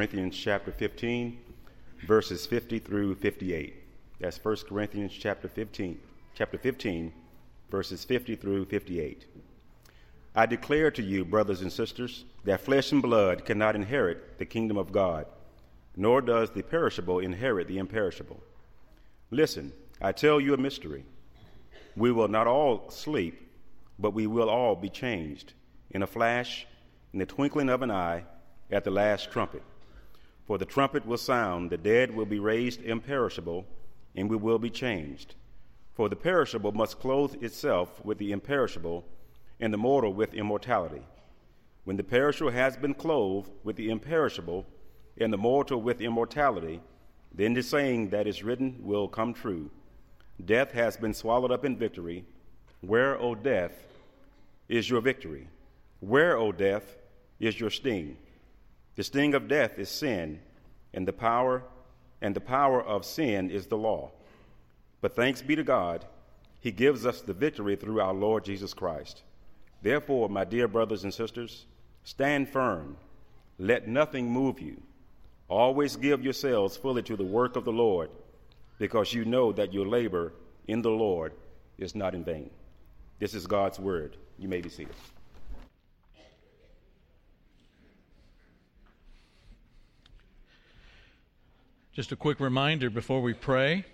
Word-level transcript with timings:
Corinthians 0.00 0.38
chapter 0.38 0.70
15, 0.70 1.36
verses 2.06 2.46
50 2.46 2.78
through 2.78 3.16
58. 3.16 3.74
That's 4.20 4.38
1 4.38 4.56
Corinthians 4.68 5.12
chapter 5.12 5.48
15, 5.48 5.98
chapter 6.36 6.56
15, 6.56 7.12
verses 7.68 8.04
50 8.04 8.36
through 8.36 8.66
58. 8.66 9.26
I 10.36 10.46
declare 10.46 10.92
to 10.92 11.02
you, 11.02 11.24
brothers 11.24 11.62
and 11.62 11.72
sisters, 11.72 12.24
that 12.44 12.60
flesh 12.60 12.92
and 12.92 13.02
blood 13.02 13.44
cannot 13.44 13.74
inherit 13.74 14.38
the 14.38 14.46
kingdom 14.46 14.76
of 14.76 14.92
God, 14.92 15.26
nor 15.96 16.20
does 16.20 16.52
the 16.52 16.62
perishable 16.62 17.18
inherit 17.18 17.66
the 17.66 17.78
imperishable. 17.78 18.40
Listen, 19.32 19.72
I 20.00 20.12
tell 20.12 20.40
you 20.40 20.54
a 20.54 20.58
mystery. 20.58 21.04
We 21.96 22.12
will 22.12 22.28
not 22.28 22.46
all 22.46 22.88
sleep, 22.90 23.50
but 23.98 24.14
we 24.14 24.28
will 24.28 24.48
all 24.48 24.76
be 24.76 24.90
changed 24.90 25.54
in 25.90 26.04
a 26.04 26.06
flash, 26.06 26.68
in 27.12 27.18
the 27.18 27.26
twinkling 27.26 27.68
of 27.68 27.82
an 27.82 27.90
eye, 27.90 28.22
at 28.70 28.84
the 28.84 28.92
last 28.92 29.32
trumpet. 29.32 29.64
For 30.48 30.56
the 30.56 30.64
trumpet 30.64 31.04
will 31.04 31.18
sound, 31.18 31.68
the 31.68 31.76
dead 31.76 32.16
will 32.16 32.24
be 32.24 32.38
raised 32.38 32.82
imperishable, 32.82 33.66
and 34.16 34.30
we 34.30 34.36
will 34.36 34.58
be 34.58 34.70
changed. 34.70 35.34
For 35.92 36.08
the 36.08 36.16
perishable 36.16 36.72
must 36.72 36.98
clothe 36.98 37.42
itself 37.42 38.02
with 38.02 38.16
the 38.16 38.32
imperishable, 38.32 39.04
and 39.60 39.74
the 39.74 39.76
mortal 39.76 40.14
with 40.14 40.32
immortality. 40.32 41.02
When 41.84 41.98
the 41.98 42.02
perishable 42.02 42.50
has 42.50 42.78
been 42.78 42.94
clothed 42.94 43.50
with 43.62 43.76
the 43.76 43.90
imperishable, 43.90 44.64
and 45.18 45.30
the 45.30 45.36
mortal 45.36 45.82
with 45.82 46.00
immortality, 46.00 46.80
then 47.30 47.52
the 47.52 47.62
saying 47.62 48.08
that 48.08 48.26
is 48.26 48.42
written 48.42 48.76
will 48.80 49.06
come 49.06 49.34
true 49.34 49.70
Death 50.42 50.72
has 50.72 50.96
been 50.96 51.12
swallowed 51.12 51.52
up 51.52 51.66
in 51.66 51.76
victory. 51.76 52.24
Where, 52.80 53.20
O 53.20 53.34
death, 53.34 53.72
is 54.66 54.88
your 54.88 55.02
victory? 55.02 55.48
Where, 56.00 56.38
O 56.38 56.52
death, 56.52 56.96
is 57.38 57.60
your 57.60 57.70
sting? 57.70 58.16
The 58.98 59.04
sting 59.04 59.34
of 59.34 59.46
death 59.46 59.78
is 59.78 59.88
sin, 59.88 60.40
and 60.92 61.06
the 61.06 61.12
power 61.12 61.62
and 62.20 62.34
the 62.34 62.40
power 62.40 62.82
of 62.82 63.04
sin 63.04 63.48
is 63.48 63.68
the 63.68 63.76
law. 63.76 64.10
But 65.00 65.14
thanks 65.14 65.40
be 65.40 65.54
to 65.54 65.62
God, 65.62 66.04
he 66.58 66.72
gives 66.72 67.06
us 67.06 67.20
the 67.20 67.32
victory 67.32 67.76
through 67.76 68.00
our 68.00 68.12
Lord 68.12 68.44
Jesus 68.44 68.74
Christ. 68.74 69.22
Therefore, 69.82 70.28
my 70.28 70.42
dear 70.42 70.66
brothers 70.66 71.04
and 71.04 71.14
sisters, 71.14 71.64
stand 72.02 72.48
firm. 72.48 72.96
Let 73.56 73.86
nothing 73.86 74.32
move 74.32 74.60
you. 74.60 74.82
Always 75.46 75.94
give 75.94 76.24
yourselves 76.24 76.76
fully 76.76 77.04
to 77.04 77.14
the 77.14 77.22
work 77.22 77.54
of 77.54 77.64
the 77.64 77.70
Lord, 77.70 78.10
because 78.80 79.14
you 79.14 79.24
know 79.24 79.52
that 79.52 79.72
your 79.72 79.86
labor 79.86 80.32
in 80.66 80.82
the 80.82 80.90
Lord 80.90 81.34
is 81.78 81.94
not 81.94 82.16
in 82.16 82.24
vain. 82.24 82.50
This 83.20 83.34
is 83.34 83.46
God's 83.46 83.78
word. 83.78 84.16
You 84.40 84.48
may 84.48 84.60
be 84.60 84.68
seated. 84.68 84.96
Just 91.98 92.12
a 92.12 92.16
quick 92.16 92.38
reminder 92.38 92.90
before 92.90 93.20
we 93.20 93.34
pray 93.34 93.84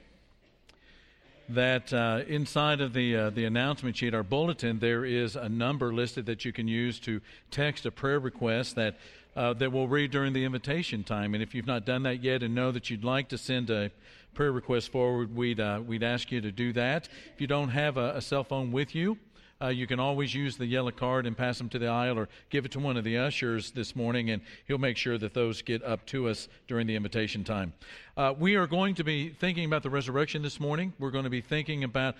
that 1.48 1.90
uh, 1.90 2.20
inside 2.28 2.82
of 2.82 2.92
the 2.92 3.16
uh, 3.16 3.30
the 3.30 3.46
announcement 3.46 3.96
sheet, 3.96 4.12
our 4.12 4.22
bulletin, 4.22 4.78
there 4.78 5.06
is 5.06 5.36
a 5.36 5.48
number 5.48 5.90
listed 5.90 6.26
that 6.26 6.44
you 6.44 6.52
can 6.52 6.68
use 6.68 7.00
to 7.00 7.22
text 7.50 7.86
a 7.86 7.90
prayer 7.90 8.20
request 8.20 8.76
that 8.76 8.98
uh, 9.36 9.54
that 9.54 9.72
we'll 9.72 9.88
read 9.88 10.10
during 10.10 10.34
the 10.34 10.44
invitation 10.44 11.02
time. 11.02 11.32
And 11.32 11.42
if 11.42 11.54
you've 11.54 11.66
not 11.66 11.86
done 11.86 12.02
that 12.02 12.22
yet 12.22 12.42
and 12.42 12.54
know 12.54 12.72
that 12.72 12.90
you'd 12.90 13.04
like 13.04 13.30
to 13.30 13.38
send 13.38 13.70
a 13.70 13.90
prayer 14.34 14.52
request 14.52 14.92
forward, 14.92 15.34
we'd 15.34 15.58
uh, 15.58 15.80
we'd 15.82 16.02
ask 16.02 16.30
you 16.30 16.42
to 16.42 16.52
do 16.52 16.74
that. 16.74 17.08
If 17.32 17.40
you 17.40 17.46
don't 17.46 17.70
have 17.70 17.96
a, 17.96 18.16
a 18.16 18.20
cell 18.20 18.44
phone 18.44 18.70
with 18.70 18.94
you, 18.94 19.16
uh, 19.62 19.68
you 19.68 19.86
can 19.86 20.00
always 20.00 20.34
use 20.34 20.56
the 20.56 20.66
yellow 20.66 20.90
card 20.90 21.26
and 21.26 21.36
pass 21.36 21.58
them 21.58 21.68
to 21.70 21.78
the 21.78 21.86
aisle 21.86 22.18
or 22.18 22.28
give 22.50 22.64
it 22.64 22.72
to 22.72 22.78
one 22.80 22.96
of 22.96 23.04
the 23.04 23.18
ushers 23.18 23.70
this 23.70 23.94
morning, 23.94 24.30
and 24.30 24.42
he'll 24.66 24.78
make 24.78 24.96
sure 24.96 25.16
that 25.16 25.34
those 25.34 25.62
get 25.62 25.82
up 25.84 26.04
to 26.06 26.28
us 26.28 26.48
during 26.66 26.86
the 26.86 26.96
invitation 26.96 27.44
time. 27.44 27.72
Uh, 28.16 28.34
we 28.38 28.56
are 28.56 28.66
going 28.66 28.94
to 28.94 29.04
be 29.04 29.30
thinking 29.30 29.64
about 29.64 29.82
the 29.82 29.90
resurrection 29.90 30.42
this 30.42 30.58
morning. 30.58 30.92
We're 30.98 31.10
going 31.10 31.24
to 31.24 31.30
be 31.30 31.40
thinking 31.40 31.84
about 31.84 32.16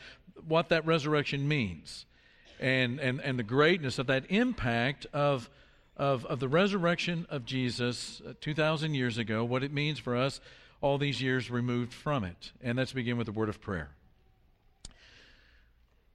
what 0.47 0.69
that 0.69 0.87
resurrection 0.87 1.47
means 1.47 2.07
and, 2.61 3.01
and, 3.01 3.21
and 3.21 3.39
the 3.39 3.45
greatness 3.45 3.99
of 3.99 4.07
that 4.07 4.25
impact 4.31 5.07
of, 5.13 5.51
of, 5.97 6.25
of 6.27 6.41
the 6.41 6.49
resurrection 6.49 7.27
of 7.31 7.45
Jesus 7.45 8.23
uh, 8.27 8.33
2,000 8.41 8.95
years 8.95 9.19
ago, 9.19 9.45
what 9.45 9.63
it 9.63 9.73
means 9.73 9.99
for 9.99 10.17
us 10.17 10.41
all 10.81 10.99
these 10.99 11.23
years 11.23 11.51
removed 11.51 11.93
from 11.93 12.25
it. 12.25 12.53
And 12.63 12.79
let's 12.79 12.93
begin 12.93 13.17
with 13.17 13.29
a 13.29 13.33
word 13.33 13.49
of 13.49 13.61
prayer. 13.61 13.91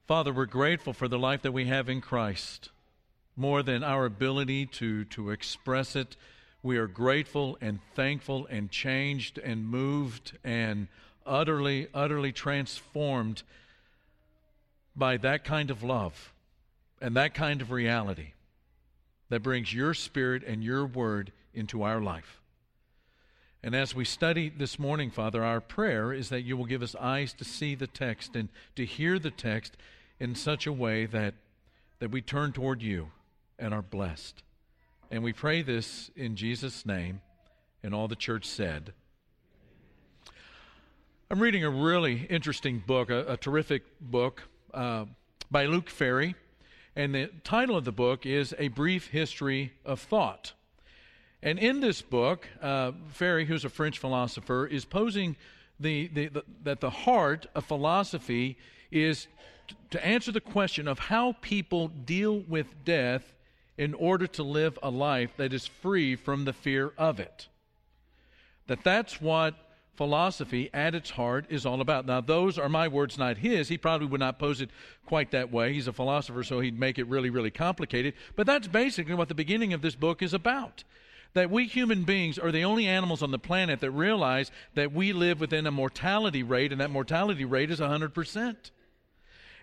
Father, 0.10 0.34
we're 0.34 0.48
grateful 0.48 0.92
for 0.92 1.08
the 1.08 1.20
life 1.20 1.44
that 1.44 1.52
we 1.52 1.66
have 1.66 1.88
in 1.88 2.02
Christ. 2.02 2.70
More 3.36 3.62
than 3.62 3.84
our 3.84 4.06
ability 4.06 4.66
to, 4.66 5.06
to 5.06 5.30
express 5.30 5.96
it, 5.96 6.18
we 6.64 6.78
are 6.78 6.88
grateful 6.88 7.60
and 7.62 7.80
thankful 7.94 8.48
and 8.48 8.72
changed 8.72 9.38
and 9.38 9.68
moved 9.68 10.36
and 10.44 10.88
utterly, 11.28 11.90
utterly 11.94 12.32
transformed 12.32 13.44
by 14.96 15.18
that 15.18 15.44
kind 15.44 15.70
of 15.70 15.84
love 15.84 16.34
and 17.00 17.16
that 17.16 17.36
kind 17.36 17.62
of 17.62 17.70
reality 17.70 18.34
that 19.30 19.44
brings 19.44 19.72
your 19.72 19.94
spirit 19.94 20.42
and 20.44 20.64
your 20.64 20.88
word 20.88 21.32
into 21.54 21.84
our 21.84 22.02
life. 22.02 22.42
And 23.62 23.76
as 23.76 23.94
we 23.94 24.06
study 24.06 24.50
this 24.50 24.80
morning, 24.80 25.12
Father, 25.12 25.44
our 25.44 25.62
prayer 25.62 26.12
is 26.12 26.30
that 26.30 26.42
you 26.42 26.58
will 26.58 26.66
give 26.66 26.82
us 26.82 26.96
eyes 26.96 27.32
to 27.34 27.44
see 27.44 27.76
the 27.76 27.86
text 27.86 28.36
and 28.36 28.50
to 28.76 28.88
hear 28.88 29.20
the 29.20 29.30
text 29.30 29.78
in 30.20 30.36
such 30.36 30.68
a 30.68 30.74
way 30.74 31.06
that, 31.06 31.34
that 32.00 32.12
we 32.12 32.22
turn 32.22 32.52
toward 32.52 32.82
you 32.82 33.12
and 33.58 33.74
are 33.74 33.82
blessed. 33.82 34.44
And 35.12 35.24
we 35.24 35.34
pray 35.34 35.62
this 35.62 36.12
in 36.16 36.36
Jesus' 36.36 36.86
name, 36.86 37.22
and 37.82 37.94
all 37.94 38.08
the 38.08 38.16
church 38.16 38.46
said. 38.46 38.94
I'm 41.32 41.40
reading 41.40 41.64
a 41.64 41.70
really 41.70 42.28
interesting 42.30 42.84
book, 42.86 43.10
a, 43.10 43.34
a 43.34 43.38
terrific 43.38 43.84
book 44.02 44.44
uh, 44.74 45.06
by 45.50 45.66
Luc 45.66 45.90
Ferry, 45.90 46.36
and 46.96 47.16
the 47.16 47.30
title 47.44 47.78
of 47.78 47.86
the 47.86 47.92
book 47.92 48.26
is 48.26 48.54
A 48.58 48.68
Brief 48.68 49.08
History 49.08 49.74
of 49.86 50.00
Thought. 50.00 50.54
And 51.42 51.58
in 51.58 51.80
this 51.80 52.02
book, 52.02 52.48
uh, 52.62 52.92
Ferry, 53.10 53.46
who's 53.46 53.64
a 53.64 53.70
French 53.70 54.00
philosopher, 54.00 54.68
is 54.68 54.84
posing 54.84 55.38
the, 55.80 56.08
the, 56.08 56.28
the, 56.28 56.44
that 56.64 56.82
the 56.82 56.90
heart 56.90 57.46
of 57.56 57.66
philosophy 57.66 58.58
is 58.92 59.28
to 59.92 60.06
answer 60.06 60.32
the 60.32 60.42
question 60.42 60.88
of 60.88 61.00
how 61.00 61.36
people 61.42 61.88
deal 61.88 62.40
with 62.40 62.84
death 62.86 63.34
in 63.78 63.94
order 63.94 64.28
to 64.28 64.44
live 64.44 64.78
a 64.84 64.90
life 64.90 65.32
that 65.38 65.54
is 65.54 65.66
free 65.66 66.16
from 66.16 66.46
the 66.46 66.54
fear 66.54 66.92
of 66.98 67.20
it. 67.20 67.48
That 68.68 68.84
that's 68.84 69.22
what 69.22 69.56
philosophy 69.96 70.70
at 70.74 70.96
its 70.96 71.10
heart 71.10 71.46
is 71.50 71.66
all 71.66 71.82
about. 71.82 72.06
Now, 72.06 72.22
those 72.22 72.58
are 72.58 72.70
my 72.70 72.88
words, 72.88 73.18
not 73.18 73.38
his. 73.38 73.68
He 73.68 73.78
probably 73.78 74.08
would 74.08 74.20
not 74.20 74.40
pose 74.40 74.62
it 74.62 74.70
quite 75.06 75.32
that 75.32 75.52
way. 75.52 75.74
He's 75.74 75.88
a 75.88 75.94
philosopher, 75.94 76.44
so 76.44 76.60
he'd 76.62 76.80
make 76.80 76.98
it 76.98 77.08
really, 77.08 77.30
really 77.30 77.52
complicated. 77.52 78.14
But 78.36 78.48
that's 78.48 78.68
basically 78.68 79.16
what 79.16 79.28
the 79.28 79.36
beginning 79.36 79.74
of 79.74 79.82
this 79.82 79.96
book 79.96 80.22
is 80.22 80.34
about. 80.34 80.84
That 81.34 81.52
we 81.52 81.68
human 81.68 82.04
beings 82.04 82.40
are 82.40 82.52
the 82.52 82.64
only 82.64 82.88
animals 82.88 83.22
on 83.22 83.32
the 83.32 83.40
planet 83.40 83.82
that 83.82 83.92
realize 83.92 84.52
that 84.74 84.94
we 84.94 85.14
live 85.14 85.40
within 85.40 85.68
a 85.68 85.72
mortality 85.72 86.44
rate, 86.44 86.72
and 86.72 86.80
that 86.80 86.92
mortality 86.92 87.44
rate 87.46 87.70
is 87.70 87.80
100%. 87.80 88.56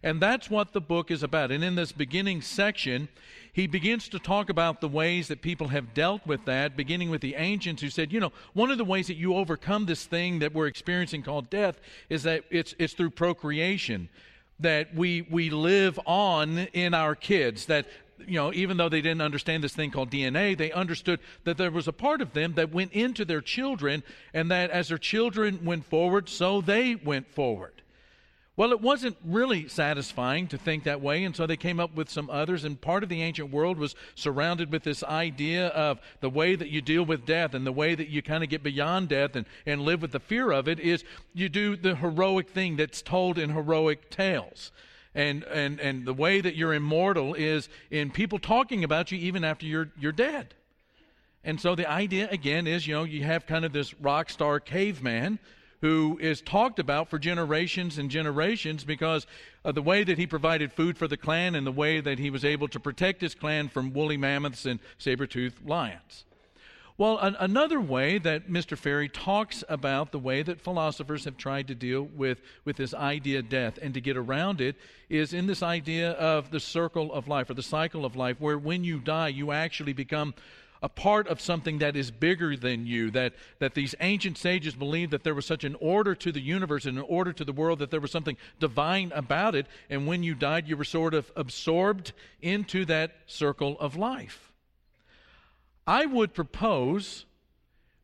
And 0.03 0.21
that's 0.21 0.51
what 0.51 0.73
the 0.73 0.81
book 0.81 1.11
is 1.11 1.23
about. 1.23 1.51
And 1.51 1.65
in 1.65 1.75
this 1.75 1.93
beginning 1.93 2.43
section, 2.43 3.09
he 3.53 3.67
begins 3.67 4.09
to 4.11 4.19
talk 4.19 4.51
about 4.51 4.81
the 4.81 4.89
ways 4.89 5.29
that 5.29 5.41
people 5.41 5.69
have 5.69 5.95
dealt 5.95 6.27
with 6.27 6.45
that, 6.45 6.77
beginning 6.77 7.11
with 7.11 7.23
the 7.23 7.35
ancients 7.37 7.83
who 7.83 7.89
said, 7.89 8.13
you 8.13 8.21
know, 8.21 8.33
one 8.53 8.71
of 8.71 8.79
the 8.79 8.85
ways 8.85 9.07
that 9.07 9.17
you 9.17 9.35
overcome 9.35 9.87
this 9.87 10.05
thing 10.05 10.41
that 10.41 10.53
we're 10.53 10.67
experiencing 10.67 11.23
called 11.23 11.49
death 11.49 11.81
is 12.11 12.23
that 12.25 12.45
it's, 12.51 12.75
it's 12.79 12.93
through 12.93 13.11
procreation. 13.11 14.09
That 14.61 14.95
we, 14.95 15.23
we 15.31 15.51
live 15.51 16.01
on 16.07 16.59
in 16.73 16.95
our 16.95 17.15
kids, 17.15 17.67
that 17.67 17.87
you 18.27 18.35
know, 18.37 18.53
even 18.53 18.77
though 18.77 18.89
they 18.89 19.01
didn't 19.01 19.21
understand 19.21 19.63
this 19.63 19.75
thing 19.75 19.91
called 19.91 20.11
DNA, 20.11 20.57
they 20.57 20.73
understood 20.73 21.21
that 21.45 21.59
there 21.59 21.71
was 21.71 21.89
a 21.89 21.93
part 21.93 22.21
of 22.21 22.33
them 22.33 22.55
that 22.55 22.73
went 22.73 22.93
into 22.93 23.25
their 23.25 23.41
children, 23.41 24.03
and 24.33 24.51
that 24.51 24.71
as 24.71 24.89
their 24.89 24.99
children 24.99 25.65
went 25.65 25.85
forward, 25.85 26.29
so 26.29 26.61
they 26.61 26.95
went 26.95 27.27
forward. 27.29 27.83
Well, 28.57 28.73
it 28.73 28.81
wasn't 28.81 29.19
really 29.23 29.69
satisfying 29.69 30.47
to 30.47 30.57
think 30.57 30.85
that 30.85 31.03
way, 31.03 31.25
and 31.25 31.37
so 31.37 31.47
they 31.47 31.59
came 31.59 31.79
up 31.79 31.95
with 31.95 32.09
some 32.09 32.31
others. 32.31 32.65
And 32.65 32.81
part 32.81 33.03
of 33.03 33.11
the 33.11 33.23
ancient 33.23 33.51
world 33.51 33.79
was 33.79 33.95
surrounded 34.15 34.73
with 34.73 34.83
this 34.83 35.05
idea 35.05 35.69
of 35.69 36.01
the 36.21 36.31
way 36.31 36.57
that 36.57 36.71
you 36.71 36.81
deal 36.81 37.05
with 37.05 37.27
death 37.27 37.53
and 37.53 37.67
the 37.67 37.73
way 37.73 37.95
that 37.95 38.09
you 38.09 38.23
kind 38.23 38.43
of 38.43 38.49
get 38.49 38.63
beyond 38.63 39.11
death 39.11 39.37
and, 39.37 39.45
and 39.67 39.83
live 39.83 40.01
with 40.01 40.13
the 40.13 40.21
fear 40.21 40.53
of 40.53 40.69
it 40.69 40.81
is 40.81 41.05
you 41.35 41.51
do 41.51 41.77
the 41.77 41.97
heroic 41.97 42.49
thing 42.49 42.77
that's 42.77 43.03
told 43.03 43.37
in 43.37 43.51
heroic 43.51 44.09
tales. 44.09 44.73
And, 45.15 45.45
and, 45.45 45.79
and 45.79 46.07
the 46.07 46.15
way 46.15 46.41
that 46.41 46.57
you're 46.57 46.75
immortal 46.75 47.35
is 47.35 47.69
in 47.91 48.11
people 48.11 48.39
talking 48.39 48.85
about 48.85 49.13
you 49.13 49.19
even 49.19 49.45
after 49.45 49.67
you're, 49.67 49.91
you're 49.99 50.13
dead. 50.13 50.55
And 51.45 51.61
so 51.61 51.75
the 51.75 51.89
idea, 51.89 52.29
again, 52.31 52.67
is 52.67 52.87
you 52.87 52.95
know, 52.95 53.05
you 53.05 53.23
have 53.25 53.47
kind 53.47 53.67
of 53.67 53.73
this 53.73 53.93
rock 54.01 54.31
star 54.31 54.61
caveman 54.61 55.39
who 55.81 56.19
is 56.21 56.41
talked 56.41 56.79
about 56.79 57.09
for 57.09 57.19
generations 57.19 57.99
and 57.99 58.11
generations 58.11 58.85
because 58.85 59.27
of 59.65 59.75
the 59.75 59.83
way 59.83 60.05
that 60.05 60.19
he 60.19 60.27
provided 60.27 60.73
food 60.73 60.97
for 60.97 61.09
the 61.09 61.17
clan 61.17 61.55
and 61.55 61.67
the 61.67 61.73
way 61.73 62.01
that 62.01 62.19
he 62.19 62.31
was 62.31 62.45
able 62.45 62.69
to 62.69 62.81
protect 62.81 63.21
his 63.21 63.35
clan 63.35 63.69
from 63.69 63.93
woolly 63.93 64.17
mammoths 64.17 64.67
and 64.67 64.81
saber 64.99 65.27
toothed 65.27 65.67
lions. 65.67 66.25
Well, 66.99 67.19
an, 67.19 67.37
another 67.39 67.79
way 67.79 68.17
that 68.19 68.49
Mr. 68.49 68.77
Ferry 68.77 69.11
talks 69.11 69.63
about 69.69 70.13
the 70.13 70.19
way 70.19 70.43
that 70.43 70.63
philosophers 70.63 71.27
have 71.27 71.37
tried 71.37 71.69
to 71.69 71.75
deal 71.75 72.03
with, 72.03 72.41
with 72.65 72.77
this 72.77 72.95
idea 72.95 73.41
of 73.41 73.51
death 73.51 73.79
and 73.83 73.93
to 73.93 74.01
get 74.01 74.17
around 74.17 74.63
it 74.63 74.77
is 75.11 75.35
in 75.35 75.47
this 75.47 75.63
idea 75.63 76.13
of 76.13 76.51
the 76.51 76.61
circle 76.61 77.13
of 77.13 77.29
life 77.29 77.51
or 77.51 77.55
the 77.55 77.63
cycle 77.63 78.07
of 78.07 78.17
life, 78.17 78.41
where 78.41 78.57
when 78.57 78.83
you 78.83 78.99
die, 78.99 79.29
you 79.29 79.53
actually 79.53 79.93
become 79.93 80.33
a 80.83 80.89
part 80.89 81.29
of 81.29 81.41
something 81.41 81.79
that 81.79 81.97
is 81.97 82.11
bigger 82.11 82.57
than 82.57 82.87
you. 82.87 83.11
That, 83.11 83.35
that 83.59 83.75
these 83.75 83.95
ancient 84.01 84.39
sages 84.39 84.75
believed 84.75 85.13
that 85.13 85.25
there 85.25 85.35
was 85.35 85.47
such 85.47 85.65
an 85.65 85.77
order 85.81 86.15
to 86.15 86.33
the 86.33 86.41
universe 86.41 86.85
and 86.85 86.99
an 86.99 87.05
order 87.09 87.33
to 87.33 87.45
the 87.45 87.53
world, 87.53 87.79
that 87.79 87.91
there 87.91 88.01
was 88.01 88.11
something 88.11 88.37
divine 88.61 89.13
about 89.15 89.55
it. 89.55 89.67
And 89.91 90.07
when 90.07 90.23
you 90.23 90.35
died, 90.35 90.69
you 90.69 90.77
were 90.77 90.85
sort 90.85 91.15
of 91.15 91.31
absorbed 91.37 92.13
into 92.41 92.85
that 92.87 93.13
circle 93.27 93.79
of 93.81 93.97
life. 93.97 94.53
I 95.87 96.07
would 96.07 96.35
propose 96.35 97.25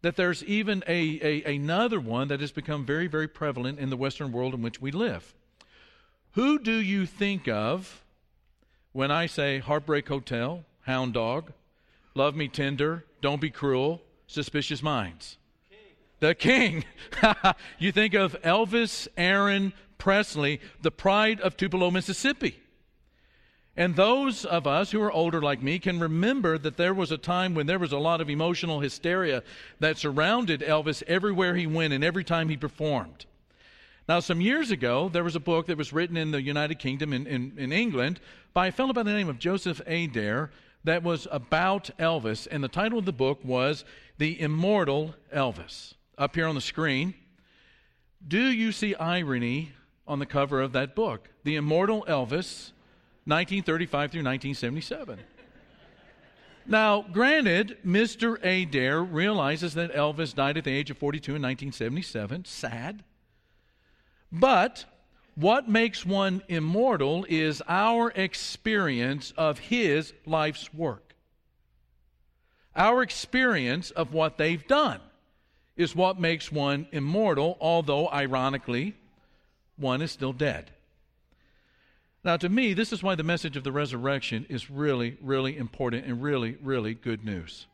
that 0.02 0.16
there's 0.16 0.44
even 0.44 0.82
a, 0.86 1.20
a, 1.22 1.54
another 1.54 2.00
one 2.00 2.28
that 2.28 2.40
has 2.40 2.52
become 2.52 2.84
very, 2.84 3.06
very 3.06 3.28
prevalent 3.28 3.78
in 3.78 3.90
the 3.90 3.96
Western 3.96 4.32
world 4.32 4.54
in 4.54 4.62
which 4.62 4.80
we 4.80 4.90
live. 4.90 5.34
Who 6.32 6.58
do 6.58 6.72
you 6.72 7.06
think 7.06 7.48
of 7.48 8.02
when 8.92 9.10
I 9.10 9.26
say 9.26 9.58
Heartbreak 9.58 10.08
Hotel, 10.08 10.64
Hound 10.82 11.14
Dog, 11.14 11.52
Love 12.14 12.36
Me 12.36 12.48
Tender, 12.48 13.04
Don't 13.20 13.40
Be 13.40 13.50
Cruel, 13.50 14.02
Suspicious 14.26 14.82
Minds? 14.82 15.38
The 16.20 16.34
King. 16.34 16.84
you 17.78 17.90
think 17.90 18.14
of 18.14 18.40
Elvis 18.42 19.08
Aaron 19.16 19.72
Presley, 19.98 20.60
the 20.80 20.90
pride 20.90 21.40
of 21.40 21.56
Tupelo, 21.56 21.90
Mississippi. 21.90 22.58
And 23.76 23.96
those 23.96 24.44
of 24.44 24.66
us 24.66 24.90
who 24.90 25.00
are 25.00 25.10
older 25.10 25.40
like 25.40 25.62
me 25.62 25.78
can 25.78 25.98
remember 25.98 26.58
that 26.58 26.76
there 26.76 26.92
was 26.92 27.10
a 27.10 27.16
time 27.16 27.54
when 27.54 27.66
there 27.66 27.78
was 27.78 27.92
a 27.92 27.98
lot 27.98 28.20
of 28.20 28.28
emotional 28.28 28.80
hysteria 28.80 29.42
that 29.80 29.96
surrounded 29.96 30.60
Elvis 30.60 31.02
everywhere 31.06 31.56
he 31.56 31.66
went 31.66 31.94
and 31.94 32.04
every 32.04 32.24
time 32.24 32.50
he 32.50 32.56
performed. 32.56 33.24
Now, 34.08 34.20
some 34.20 34.40
years 34.40 34.70
ago, 34.70 35.08
there 35.08 35.24
was 35.24 35.36
a 35.36 35.40
book 35.40 35.66
that 35.66 35.78
was 35.78 35.92
written 35.92 36.16
in 36.16 36.32
the 36.32 36.42
United 36.42 36.78
Kingdom 36.78 37.12
in, 37.12 37.26
in, 37.26 37.52
in 37.56 37.72
England 37.72 38.20
by 38.52 38.66
a 38.66 38.72
fellow 38.72 38.92
by 38.92 39.04
the 39.04 39.12
name 39.12 39.28
of 39.28 39.38
Joseph 39.38 39.80
Adair 39.86 40.50
that 40.84 41.02
was 41.02 41.28
about 41.30 41.90
Elvis. 41.98 42.46
And 42.50 42.62
the 42.62 42.68
title 42.68 42.98
of 42.98 43.04
the 43.04 43.12
book 43.12 43.40
was 43.44 43.84
The 44.18 44.40
Immortal 44.40 45.14
Elvis. 45.34 45.94
Up 46.18 46.34
here 46.34 46.46
on 46.46 46.54
the 46.54 46.60
screen, 46.60 47.14
do 48.26 48.40
you 48.40 48.72
see 48.72 48.94
irony 48.94 49.72
on 50.06 50.18
the 50.18 50.26
cover 50.26 50.60
of 50.60 50.72
that 50.72 50.94
book? 50.94 51.30
The 51.44 51.56
Immortal 51.56 52.04
Elvis 52.08 52.72
1935 53.24 54.10
through 54.10 54.24
1977. 54.24 55.20
Now, 56.66 57.02
granted, 57.02 57.78
Mr. 57.84 58.42
Adair 58.44 59.02
realizes 59.02 59.74
that 59.74 59.92
Elvis 59.92 60.34
died 60.34 60.56
at 60.56 60.64
the 60.64 60.70
age 60.70 60.90
of 60.90 60.98
42 60.98 61.32
in 61.32 61.42
1977. 61.42 62.44
Sad. 62.44 63.02
But 64.30 64.84
what 65.34 65.68
makes 65.68 66.04
one 66.04 66.42
immortal 66.48 67.26
is 67.28 67.62
our 67.68 68.10
experience 68.10 69.32
of 69.36 69.58
his 69.58 70.12
life's 70.26 70.72
work. 70.74 71.14
Our 72.74 73.02
experience 73.02 73.90
of 73.90 74.12
what 74.12 74.38
they've 74.38 74.66
done 74.66 75.00
is 75.76 75.96
what 75.96 76.20
makes 76.20 76.52
one 76.52 76.86
immortal, 76.92 77.56
although, 77.60 78.08
ironically, 78.08 78.94
one 79.76 80.02
is 80.02 80.12
still 80.12 80.32
dead. 80.32 80.70
Now, 82.24 82.36
to 82.36 82.48
me, 82.48 82.72
this 82.72 82.92
is 82.92 83.02
why 83.02 83.14
the 83.14 83.24
message 83.24 83.56
of 83.56 83.64
the 83.64 83.72
resurrection 83.72 84.46
is 84.48 84.70
really, 84.70 85.16
really 85.20 85.56
important 85.56 86.06
and 86.06 86.22
really, 86.22 86.56
really 86.62 86.94
good 86.94 87.24
news. 87.24 87.66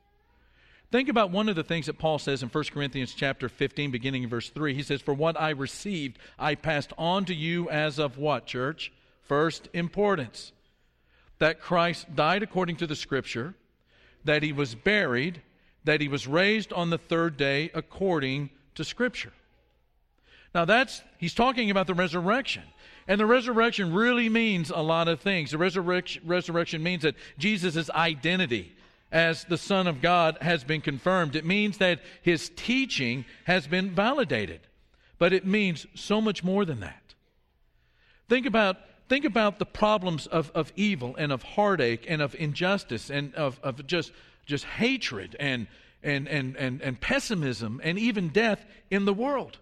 Think 0.90 1.11
about 1.11 1.31
one 1.31 1.50
of 1.50 1.56
the 1.56 1.62
things 1.62 1.87
that 1.87 1.99
Paul 1.99 2.19
says 2.19 2.43
in 2.43 2.49
1 2.49 2.64
Corinthians 2.73 3.12
chapter 3.14 3.49
15, 3.50 3.90
beginning 3.90 4.23
in 4.23 4.29
verse 4.31 4.49
3. 4.49 4.73
He 4.73 4.82
says, 4.82 5.02
For 5.02 5.12
what 5.12 5.38
I 5.38 5.50
received, 5.50 6.19
I 6.38 6.55
passed 6.55 6.93
on 6.96 7.26
to 7.26 7.35
you 7.35 7.69
as 7.69 7.99
of 7.99 8.17
what, 8.17 8.46
church? 8.46 8.90
First 9.23 9.69
importance. 9.75 10.52
That 11.40 11.61
Christ 11.61 12.14
died 12.14 12.43
according 12.43 12.76
to 12.76 12.87
the 12.87 12.96
Scripture, 12.96 13.55
that 14.25 14.43
he 14.43 14.52
was 14.52 14.75
buried, 14.75 15.43
that 15.85 16.00
he 16.00 16.08
was 16.08 16.26
raised 16.26 16.73
on 16.73 16.88
the 16.88 16.99
third 16.99 17.37
day 17.37 17.70
according 17.75 18.49
to 18.75 18.82
Scripture. 18.82 19.32
Now, 20.55 20.64
that's, 20.64 21.02
he's 21.19 21.35
talking 21.35 21.70
about 21.70 21.87
the 21.87 21.94
resurrection. 21.94 22.62
And 23.06 23.20
the 23.20 23.26
resurrection 23.26 23.93
really 23.93 24.31
means 24.31 24.70
a 24.70 24.81
lot 24.81 25.06
of 25.08 25.20
things. 25.20 25.50
The 25.50 25.58
resurrection, 25.58 26.23
resurrection 26.26 26.82
means 26.82 27.02
that 27.02 27.14
Jesus' 27.38 27.90
identity 27.90 28.73
as 29.10 29.44
the 29.44 29.58
Son 29.58 29.87
of 29.87 30.00
God 30.02 30.38
has 30.40 30.64
been 30.64 30.81
confirmed. 30.81 31.34
It 31.34 31.44
means 31.44 31.78
that 31.78 32.00
his 32.22 32.50
teaching 32.55 33.25
has 33.44 33.66
been 33.66 33.90
validated. 33.90 34.60
But 35.19 35.32
it 35.32 35.46
means 35.46 35.87
so 35.94 36.20
much 36.20 36.44
more 36.44 36.64
than 36.64 36.81
that. 36.81 37.14
Think 38.28 38.46
about, 38.46 38.76
think 39.08 39.25
about 39.25 39.58
the 39.58 39.66
problems 39.66 40.26
of, 40.26 40.50
of 40.55 40.72
evil 40.76 41.16
and 41.16 41.32
of 41.32 41.43
heartache 41.43 42.05
and 42.08 42.22
of 42.22 42.37
injustice 42.38 43.10
and 43.10 43.34
of, 43.34 43.58
of 43.62 43.84
just, 43.87 44.12
just 44.46 44.64
hatred 44.64 45.34
and, 45.40 45.66
and, 46.02 46.28
and, 46.28 46.56
and, 46.56 46.81
and 46.82 47.00
pessimism 47.00 47.81
and 47.82 47.99
even 47.99 48.28
death 48.28 48.64
in 48.90 49.06
the 49.06 49.14
world. 49.14 49.58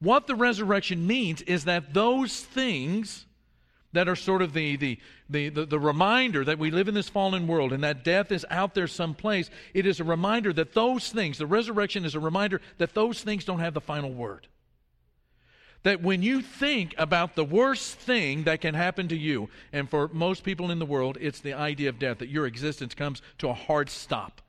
What 0.00 0.26
the 0.26 0.36
resurrection 0.36 1.06
means 1.06 1.42
is 1.42 1.64
that 1.64 1.92
those 1.94 2.40
things 2.40 3.26
that 3.92 4.08
are 4.08 4.16
sort 4.16 4.42
of 4.42 4.52
the, 4.52 4.76
the, 4.76 4.98
the, 5.30 5.48
the, 5.48 5.66
the 5.66 5.78
reminder 5.78 6.44
that 6.44 6.58
we 6.58 6.70
live 6.70 6.88
in 6.88 6.94
this 6.94 7.08
fallen 7.08 7.46
world 7.46 7.72
and 7.72 7.82
that 7.84 8.04
death 8.04 8.30
is 8.30 8.44
out 8.50 8.74
there 8.74 8.86
someplace, 8.86 9.50
it 9.72 9.86
is 9.86 9.98
a 10.00 10.04
reminder 10.04 10.52
that 10.52 10.74
those 10.74 11.10
things, 11.10 11.38
the 11.38 11.46
resurrection 11.46 12.04
is 12.04 12.14
a 12.14 12.20
reminder 12.20 12.60
that 12.76 12.94
those 12.94 13.22
things 13.22 13.44
don't 13.44 13.60
have 13.60 13.74
the 13.74 13.80
final 13.80 14.12
word. 14.12 14.46
That 15.84 16.02
when 16.02 16.22
you 16.22 16.42
think 16.42 16.94
about 16.98 17.34
the 17.34 17.44
worst 17.44 17.94
thing 17.94 18.44
that 18.44 18.60
can 18.60 18.74
happen 18.74 19.08
to 19.08 19.16
you, 19.16 19.48
and 19.72 19.88
for 19.88 20.08
most 20.08 20.42
people 20.42 20.70
in 20.70 20.80
the 20.80 20.86
world, 20.86 21.16
it's 21.20 21.40
the 21.40 21.54
idea 21.54 21.88
of 21.88 21.98
death, 21.98 22.18
that 22.18 22.28
your 22.28 22.46
existence 22.46 22.94
comes 22.94 23.22
to 23.38 23.48
a 23.48 23.54
hard 23.54 23.88
stop. 23.88 24.42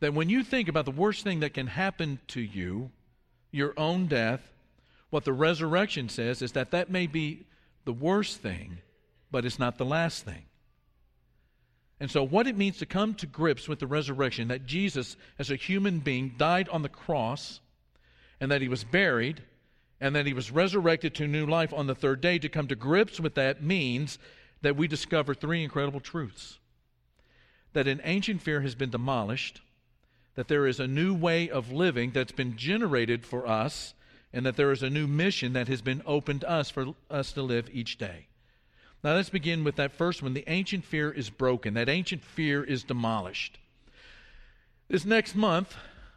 That 0.00 0.12
when 0.12 0.28
you 0.28 0.42
think 0.42 0.68
about 0.68 0.84
the 0.84 0.90
worst 0.90 1.24
thing 1.24 1.40
that 1.40 1.54
can 1.54 1.68
happen 1.68 2.18
to 2.28 2.40
you, 2.40 2.90
your 3.52 3.72
own 3.78 4.06
death, 4.06 4.40
what 5.10 5.24
the 5.24 5.32
resurrection 5.32 6.08
says 6.08 6.42
is 6.42 6.52
that 6.52 6.70
that 6.72 6.90
may 6.90 7.06
be 7.06 7.44
the 7.84 7.92
worst 7.92 8.40
thing, 8.40 8.78
but 9.30 9.44
it's 9.44 9.58
not 9.58 9.78
the 9.78 9.84
last 9.84 10.24
thing. 10.24 10.44
And 11.98 12.10
so, 12.10 12.22
what 12.22 12.46
it 12.46 12.56
means 12.56 12.78
to 12.78 12.86
come 12.86 13.14
to 13.14 13.26
grips 13.26 13.68
with 13.68 13.78
the 13.78 13.86
resurrection, 13.86 14.48
that 14.48 14.66
Jesus, 14.66 15.16
as 15.38 15.50
a 15.50 15.56
human 15.56 15.98
being, 15.98 16.34
died 16.38 16.68
on 16.70 16.82
the 16.82 16.88
cross, 16.88 17.60
and 18.40 18.50
that 18.50 18.62
he 18.62 18.68
was 18.68 18.84
buried, 18.84 19.42
and 20.00 20.16
that 20.16 20.26
he 20.26 20.32
was 20.32 20.50
resurrected 20.50 21.14
to 21.16 21.26
new 21.26 21.44
life 21.44 21.74
on 21.74 21.86
the 21.86 21.94
third 21.94 22.20
day, 22.20 22.38
to 22.38 22.48
come 22.48 22.68
to 22.68 22.74
grips 22.74 23.20
with 23.20 23.34
that 23.34 23.62
means 23.62 24.18
that 24.62 24.76
we 24.76 24.88
discover 24.88 25.34
three 25.34 25.62
incredible 25.62 26.00
truths 26.00 26.58
that 27.72 27.86
an 27.86 28.00
ancient 28.04 28.42
fear 28.42 28.60
has 28.60 28.74
been 28.74 28.90
demolished, 28.90 29.60
that 30.34 30.48
there 30.48 30.66
is 30.66 30.80
a 30.80 30.86
new 30.86 31.14
way 31.14 31.48
of 31.48 31.70
living 31.70 32.10
that's 32.10 32.32
been 32.32 32.56
generated 32.56 33.24
for 33.24 33.46
us, 33.46 33.94
and 34.32 34.46
that 34.46 34.56
there 34.56 34.72
is 34.72 34.82
a 34.82 34.90
new 34.90 35.06
mission 35.06 35.52
that 35.54 35.68
has 35.68 35.82
been 35.82 36.02
opened 36.06 36.44
us 36.44 36.70
for 36.70 36.94
us 37.10 37.32
to 37.32 37.42
live 37.42 37.68
each 37.72 37.98
day. 37.98 38.26
Now 39.02 39.14
let's 39.14 39.30
begin 39.30 39.64
with 39.64 39.76
that 39.76 39.92
first 39.92 40.22
one. 40.22 40.34
The 40.34 40.44
ancient 40.46 40.84
fear 40.84 41.10
is 41.10 41.30
broken, 41.30 41.74
that 41.74 41.88
ancient 41.88 42.22
fear 42.22 42.62
is 42.62 42.84
demolished. 42.84 43.58
This 44.88 45.04
next 45.04 45.34
month, 45.34 45.76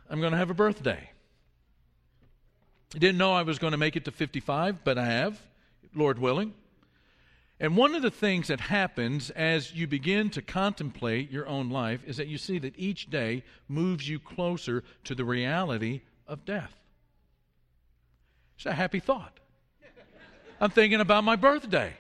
I'm 0.09 0.19
going 0.19 0.31
to 0.31 0.37
have 0.37 0.49
a 0.49 0.55
birthday. 0.55 1.09
I 2.93 2.97
didn't 2.97 3.17
know 3.17 3.33
I 3.33 3.43
was 3.43 3.57
going 3.57 3.71
to 3.71 3.77
make 3.77 3.95
it 3.95 4.05
to 4.05 4.11
55, 4.11 4.83
but 4.83 4.97
I 4.97 5.05
have, 5.05 5.41
Lord 5.95 6.19
willing. 6.19 6.53
And 7.59 7.77
one 7.77 7.95
of 7.95 8.01
the 8.01 8.11
things 8.11 8.49
that 8.49 8.59
happens 8.59 9.29
as 9.29 9.73
you 9.73 9.87
begin 9.87 10.29
to 10.31 10.41
contemplate 10.41 11.31
your 11.31 11.47
own 11.47 11.69
life 11.69 12.01
is 12.05 12.17
that 12.17 12.27
you 12.27 12.37
see 12.37 12.59
that 12.59 12.77
each 12.77 13.09
day 13.09 13.43
moves 13.67 14.09
you 14.09 14.19
closer 14.19 14.83
to 15.05 15.15
the 15.15 15.23
reality 15.23 16.01
of 16.27 16.45
death. 16.45 16.82
It's 18.63 18.71
a 18.71 18.73
happy 18.73 19.01
thought. 19.01 19.41
I'm 20.61 20.69
thinking 20.69 21.01
about 21.01 21.25
my 21.25 21.35
birthday. 21.35 21.91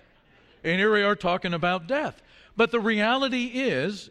And 0.63 0.79
here 0.79 0.93
we 0.93 1.03
are 1.03 1.13
talking 1.13 1.53
about 1.53 1.87
death. 1.87 2.23
But 2.55 2.71
the 2.71 2.79
reality 2.79 3.47
is, 3.47 4.09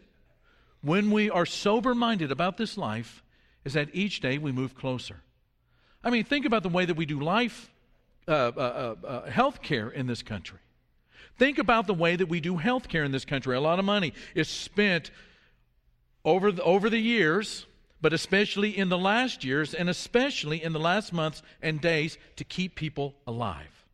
when 0.83 1.09
we 1.09 1.31
are 1.31 1.47
sober 1.47 1.95
minded 1.95 2.31
about 2.31 2.57
this 2.57 2.77
life, 2.77 3.23
is 3.65 3.73
that 3.73 3.89
each 3.93 4.19
day 4.19 4.37
we 4.37 4.51
move 4.51 4.75
closer. 4.75 5.21
I 6.03 6.11
mean, 6.11 6.25
think 6.25 6.45
about 6.45 6.61
the 6.61 6.69
way 6.69 6.85
that 6.85 6.95
we 6.95 7.07
do 7.07 7.19
life, 7.19 7.71
uh, 8.27 8.31
uh, 8.31 8.95
uh, 9.03 9.07
uh 9.07 9.31
health 9.31 9.63
care 9.63 9.89
in 9.89 10.05
this 10.05 10.21
country. 10.21 10.59
Think 11.39 11.57
about 11.57 11.87
the 11.87 11.95
way 11.95 12.15
that 12.15 12.27
we 12.27 12.39
do 12.39 12.57
health 12.57 12.87
care 12.87 13.03
in 13.03 13.11
this 13.11 13.25
country. 13.25 13.55
A 13.55 13.61
lot 13.61 13.79
of 13.79 13.85
money 13.85 14.13
is 14.35 14.47
spent 14.47 15.09
over 16.23 16.51
the, 16.51 16.61
over 16.61 16.87
the 16.87 16.99
years, 16.99 17.65
but 18.03 18.11
especially 18.11 18.77
in 18.77 18.89
the 18.89 18.97
last 18.97 19.45
years, 19.45 19.73
and 19.73 19.89
especially 19.89 20.61
in 20.61 20.73
the 20.73 20.79
last 20.79 21.13
months 21.13 21.41
and 21.61 21.79
days 21.79 22.17
to 22.35 22.43
keep 22.43 22.75
people 22.75 23.15
alive. 23.25 23.85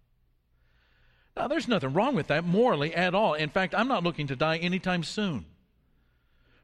Now, 1.38 1.48
there's 1.48 1.68
nothing 1.68 1.94
wrong 1.94 2.16
with 2.16 2.26
that 2.28 2.44
morally 2.44 2.92
at 2.96 3.14
all. 3.14 3.36
In 3.36 3.50
fact, 3.50 3.76
I'm 3.76 3.88
not 3.88 4.04
looking 4.04 4.26
to 4.26 4.36
die 4.36 4.58
anytime 4.58 5.04
soon. 5.04 5.46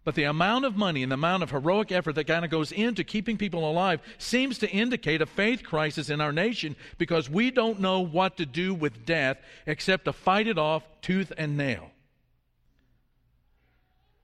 But 0.04 0.16
the 0.16 0.24
amount 0.24 0.66
of 0.66 0.76
money 0.76 1.04
and 1.04 1.12
the 1.12 1.16
amount 1.16 1.44
of 1.44 1.52
heroic 1.52 1.92
effort 1.92 2.14
that 2.14 2.26
kind 2.26 2.44
of 2.44 2.50
goes 2.50 2.72
into 2.72 3.04
keeping 3.04 3.38
people 3.38 3.70
alive 3.70 4.02
seems 4.18 4.58
to 4.58 4.70
indicate 4.72 5.22
a 5.22 5.28
faith 5.28 5.62
crisis 5.62 6.10
in 6.10 6.22
our 6.22 6.32
nation 6.32 6.76
because 6.98 7.30
we 7.30 7.52
don't 7.52 7.80
know 7.80 8.00
what 8.00 8.38
to 8.38 8.48
do 8.48 8.74
with 8.74 9.06
death 9.06 9.38
except 9.68 10.06
to 10.06 10.14
fight 10.14 10.48
it 10.48 10.58
off 10.58 10.82
tooth 11.04 11.32
and 11.38 11.58
nail. 11.58 11.92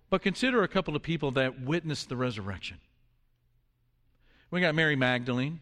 But 0.10 0.24
consider 0.24 0.64
a 0.64 0.68
couple 0.68 0.96
of 0.96 1.04
people 1.04 1.30
that 1.34 1.62
witnessed 1.62 2.10
the 2.10 2.18
resurrection. 2.18 2.80
We 4.52 4.60
got 4.60 4.76
Mary 4.76 4.98
Magdalene. 4.98 5.62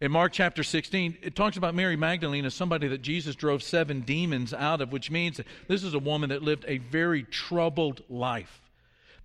In 0.00 0.10
Mark 0.10 0.32
chapter 0.32 0.62
16, 0.62 1.18
it 1.20 1.36
talks 1.36 1.58
about 1.58 1.74
Mary 1.74 1.94
Magdalene 1.94 2.46
as 2.46 2.54
somebody 2.54 2.88
that 2.88 3.02
Jesus 3.02 3.36
drove 3.36 3.62
seven 3.62 4.00
demons 4.00 4.54
out 4.54 4.80
of, 4.80 4.92
which 4.92 5.10
means 5.10 5.42
this 5.68 5.84
is 5.84 5.92
a 5.92 5.98
woman 5.98 6.30
that 6.30 6.42
lived 6.42 6.64
a 6.66 6.78
very 6.78 7.22
troubled 7.22 8.02
life 8.08 8.61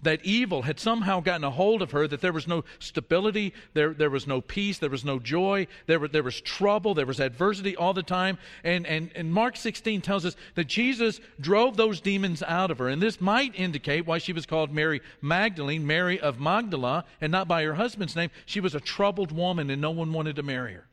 that 0.01 0.23
evil 0.23 0.61
had 0.61 0.79
somehow 0.79 1.19
gotten 1.19 1.43
a 1.43 1.49
hold 1.49 1.81
of 1.81 1.91
her, 1.91 2.07
that 2.07 2.21
there 2.21 2.33
was 2.33 2.47
no 2.47 2.63
stability, 2.79 3.53
there, 3.73 3.93
there 3.93 4.09
was 4.09 4.27
no 4.27 4.41
peace, 4.41 4.77
there 4.77 4.89
was 4.89 5.03
no 5.03 5.17
joy, 5.17 5.65
there, 5.87 5.99
were, 5.99 6.07
there 6.07 6.23
was 6.23 6.39
trouble, 6.41 6.93
there 6.93 7.05
was 7.05 7.19
adversity 7.19 7.75
all 7.75 7.93
the 7.93 8.03
time. 8.03 8.37
And, 8.63 8.85
and, 8.85 9.09
and 9.15 9.33
Mark 9.33 9.57
16 9.57 10.01
tells 10.01 10.25
us 10.25 10.35
that 10.55 10.67
Jesus 10.67 11.19
drove 11.39 11.77
those 11.77 11.99
demons 11.99 12.43
out 12.43 12.69
of 12.69 12.77
her. 12.77 12.89
And 12.89 13.01
this 13.01 13.19
might 13.19 13.55
indicate 13.55 14.05
why 14.05 14.19
she 14.19 14.33
was 14.33 14.45
called 14.45 14.71
Mary 14.71 15.01
Magdalene, 15.21 15.87
Mary 15.87 16.19
of 16.19 16.39
Magdala, 16.39 17.05
and 17.19 17.31
not 17.31 17.47
by 17.47 17.63
her 17.63 17.73
husband's 17.73 18.15
name. 18.15 18.29
She 18.45 18.59
was 18.59 18.75
a 18.75 18.79
troubled 18.79 19.31
woman 19.31 19.69
and 19.71 19.81
no 19.81 19.91
one 19.91 20.13
wanted 20.13 20.35
to 20.35 20.43
marry 20.43 20.73
her. 20.73 20.87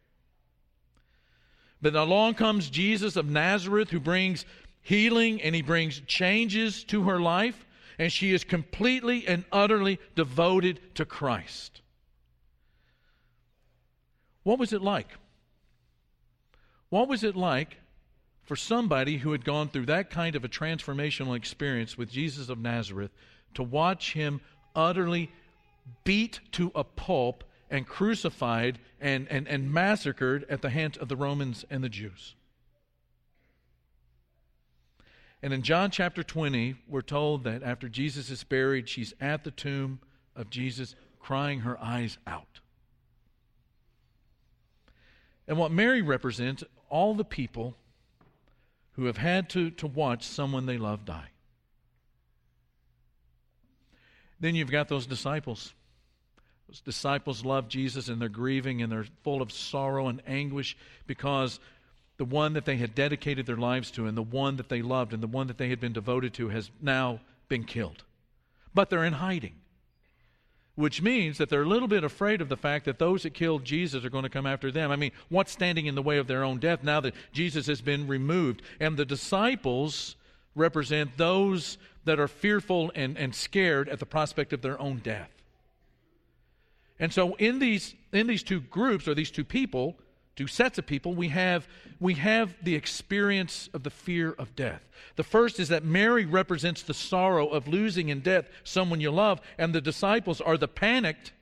But 1.82 1.94
along 1.94 2.34
comes 2.34 2.70
Jesus 2.70 3.16
of 3.16 3.26
Nazareth 3.26 3.90
who 3.90 4.00
brings 4.00 4.46
healing 4.80 5.42
and 5.42 5.54
he 5.54 5.60
brings 5.60 6.00
changes 6.06 6.84
to 6.84 7.02
her 7.02 7.20
life 7.20 7.66
and 7.98 8.12
she 8.12 8.32
is 8.32 8.44
completely 8.44 9.26
and 9.26 9.44
utterly 9.52 9.98
devoted 10.14 10.80
to 10.96 11.04
Christ. 11.04 11.80
What 14.42 14.58
was 14.58 14.72
it 14.72 14.82
like? 14.82 15.08
What 16.90 17.08
was 17.08 17.24
it 17.24 17.34
like 17.34 17.78
for 18.44 18.56
somebody 18.56 19.18
who 19.18 19.32
had 19.32 19.44
gone 19.44 19.68
through 19.68 19.86
that 19.86 20.10
kind 20.10 20.36
of 20.36 20.44
a 20.44 20.48
transformational 20.48 21.36
experience 21.36 21.96
with 21.96 22.10
Jesus 22.10 22.48
of 22.48 22.58
Nazareth 22.58 23.10
to 23.54 23.62
watch 23.62 24.12
him 24.12 24.40
utterly 24.76 25.30
beat 26.04 26.40
to 26.52 26.70
a 26.74 26.84
pulp 26.84 27.44
and 27.70 27.86
crucified 27.86 28.78
and, 29.00 29.26
and, 29.30 29.48
and 29.48 29.72
massacred 29.72 30.44
at 30.48 30.62
the 30.62 30.70
hands 30.70 30.96
of 30.98 31.08
the 31.08 31.16
Romans 31.16 31.64
and 31.70 31.82
the 31.82 31.88
Jews? 31.88 32.34
And 35.44 35.52
in 35.52 35.60
John 35.60 35.90
chapter 35.90 36.22
20, 36.22 36.74
we're 36.88 37.02
told 37.02 37.44
that 37.44 37.62
after 37.62 37.86
Jesus 37.86 38.30
is 38.30 38.42
buried, 38.42 38.88
she's 38.88 39.12
at 39.20 39.44
the 39.44 39.50
tomb 39.50 40.00
of 40.34 40.48
Jesus 40.48 40.94
crying 41.18 41.60
her 41.60 41.78
eyes 41.84 42.16
out. 42.26 42.60
And 45.46 45.58
what 45.58 45.70
Mary 45.70 46.00
represents, 46.00 46.64
all 46.88 47.12
the 47.12 47.26
people 47.26 47.76
who 48.92 49.04
have 49.04 49.18
had 49.18 49.50
to, 49.50 49.70
to 49.72 49.86
watch 49.86 50.24
someone 50.24 50.64
they 50.64 50.78
love 50.78 51.04
die. 51.04 51.28
Then 54.40 54.54
you've 54.54 54.70
got 54.70 54.88
those 54.88 55.04
disciples. 55.04 55.74
Those 56.68 56.80
disciples 56.80 57.44
love 57.44 57.68
Jesus 57.68 58.08
and 58.08 58.18
they're 58.18 58.30
grieving 58.30 58.80
and 58.80 58.90
they're 58.90 59.04
full 59.22 59.42
of 59.42 59.52
sorrow 59.52 60.08
and 60.08 60.22
anguish 60.26 60.74
because 61.06 61.60
the 62.16 62.24
one 62.24 62.52
that 62.52 62.64
they 62.64 62.76
had 62.76 62.94
dedicated 62.94 63.46
their 63.46 63.56
lives 63.56 63.90
to, 63.92 64.06
and 64.06 64.16
the 64.16 64.22
one 64.22 64.56
that 64.56 64.68
they 64.68 64.82
loved, 64.82 65.12
and 65.12 65.22
the 65.22 65.26
one 65.28 65.46
that 65.48 65.58
they 65.58 65.68
had 65.68 65.80
been 65.80 65.92
devoted 65.92 66.32
to 66.34 66.48
has 66.48 66.70
now 66.80 67.20
been 67.48 67.64
killed. 67.64 68.04
But 68.72 68.90
they're 68.90 69.04
in 69.04 69.14
hiding, 69.14 69.54
which 70.76 71.02
means 71.02 71.38
that 71.38 71.48
they're 71.48 71.62
a 71.62 71.68
little 71.68 71.88
bit 71.88 72.04
afraid 72.04 72.40
of 72.40 72.48
the 72.48 72.56
fact 72.56 72.84
that 72.84 72.98
those 72.98 73.24
that 73.24 73.34
killed 73.34 73.64
Jesus 73.64 74.04
are 74.04 74.10
going 74.10 74.24
to 74.24 74.28
come 74.30 74.46
after 74.46 74.70
them. 74.70 74.90
I 74.90 74.96
mean, 74.96 75.12
what's 75.28 75.52
standing 75.52 75.86
in 75.86 75.94
the 75.94 76.02
way 76.02 76.18
of 76.18 76.26
their 76.26 76.44
own 76.44 76.58
death 76.58 76.82
now 76.82 77.00
that 77.00 77.14
Jesus 77.32 77.66
has 77.66 77.80
been 77.80 78.06
removed? 78.06 78.62
And 78.78 78.96
the 78.96 79.04
disciples 79.04 80.16
represent 80.54 81.16
those 81.16 81.78
that 82.04 82.20
are 82.20 82.28
fearful 82.28 82.92
and, 82.94 83.16
and 83.18 83.34
scared 83.34 83.88
at 83.88 83.98
the 83.98 84.06
prospect 84.06 84.52
of 84.52 84.62
their 84.62 84.80
own 84.80 84.98
death. 84.98 85.30
And 86.98 87.12
so 87.12 87.34
in 87.34 87.58
these 87.58 87.94
in 88.12 88.28
these 88.28 88.44
two 88.44 88.60
groups 88.60 89.08
or 89.08 89.14
these 89.14 89.32
two 89.32 89.44
people, 89.44 89.96
two 90.36 90.46
sets 90.46 90.78
of 90.78 90.86
people, 90.86 91.14
we 91.14 91.28
have, 91.28 91.68
we 92.00 92.14
have 92.14 92.54
the 92.62 92.74
experience 92.74 93.68
of 93.72 93.82
the 93.82 93.90
fear 93.90 94.32
of 94.32 94.56
death. 94.56 94.82
The 95.16 95.22
first 95.22 95.60
is 95.60 95.68
that 95.68 95.84
Mary 95.84 96.24
represents 96.24 96.82
the 96.82 96.94
sorrow 96.94 97.48
of 97.48 97.68
losing 97.68 98.08
in 98.08 98.20
death 98.20 98.48
someone 98.64 99.00
you 99.00 99.10
love, 99.10 99.40
and 99.58 99.74
the 99.74 99.80
disciples 99.80 100.40
are 100.40 100.56
the 100.56 100.68
panicked 100.68 101.32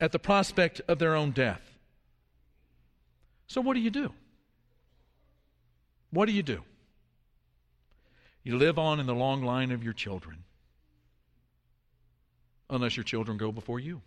at 0.00 0.12
the 0.12 0.18
prospect 0.18 0.80
of 0.88 0.98
their 0.98 1.14
own 1.14 1.30
death. 1.30 1.62
So, 3.46 3.60
what 3.60 3.74
do 3.74 3.80
you 3.80 3.90
do? 3.90 4.12
What 6.10 6.26
do 6.26 6.32
you 6.32 6.42
do? 6.42 6.62
You 8.42 8.58
live 8.58 8.78
on 8.78 8.98
in 8.98 9.06
the 9.06 9.14
long 9.14 9.42
line 9.42 9.70
of 9.70 9.84
your 9.84 9.92
children, 9.92 10.44
unless 12.68 12.96
your 12.96 13.04
children 13.04 13.38
go 13.38 13.52
before 13.52 13.78
you. 13.78 14.02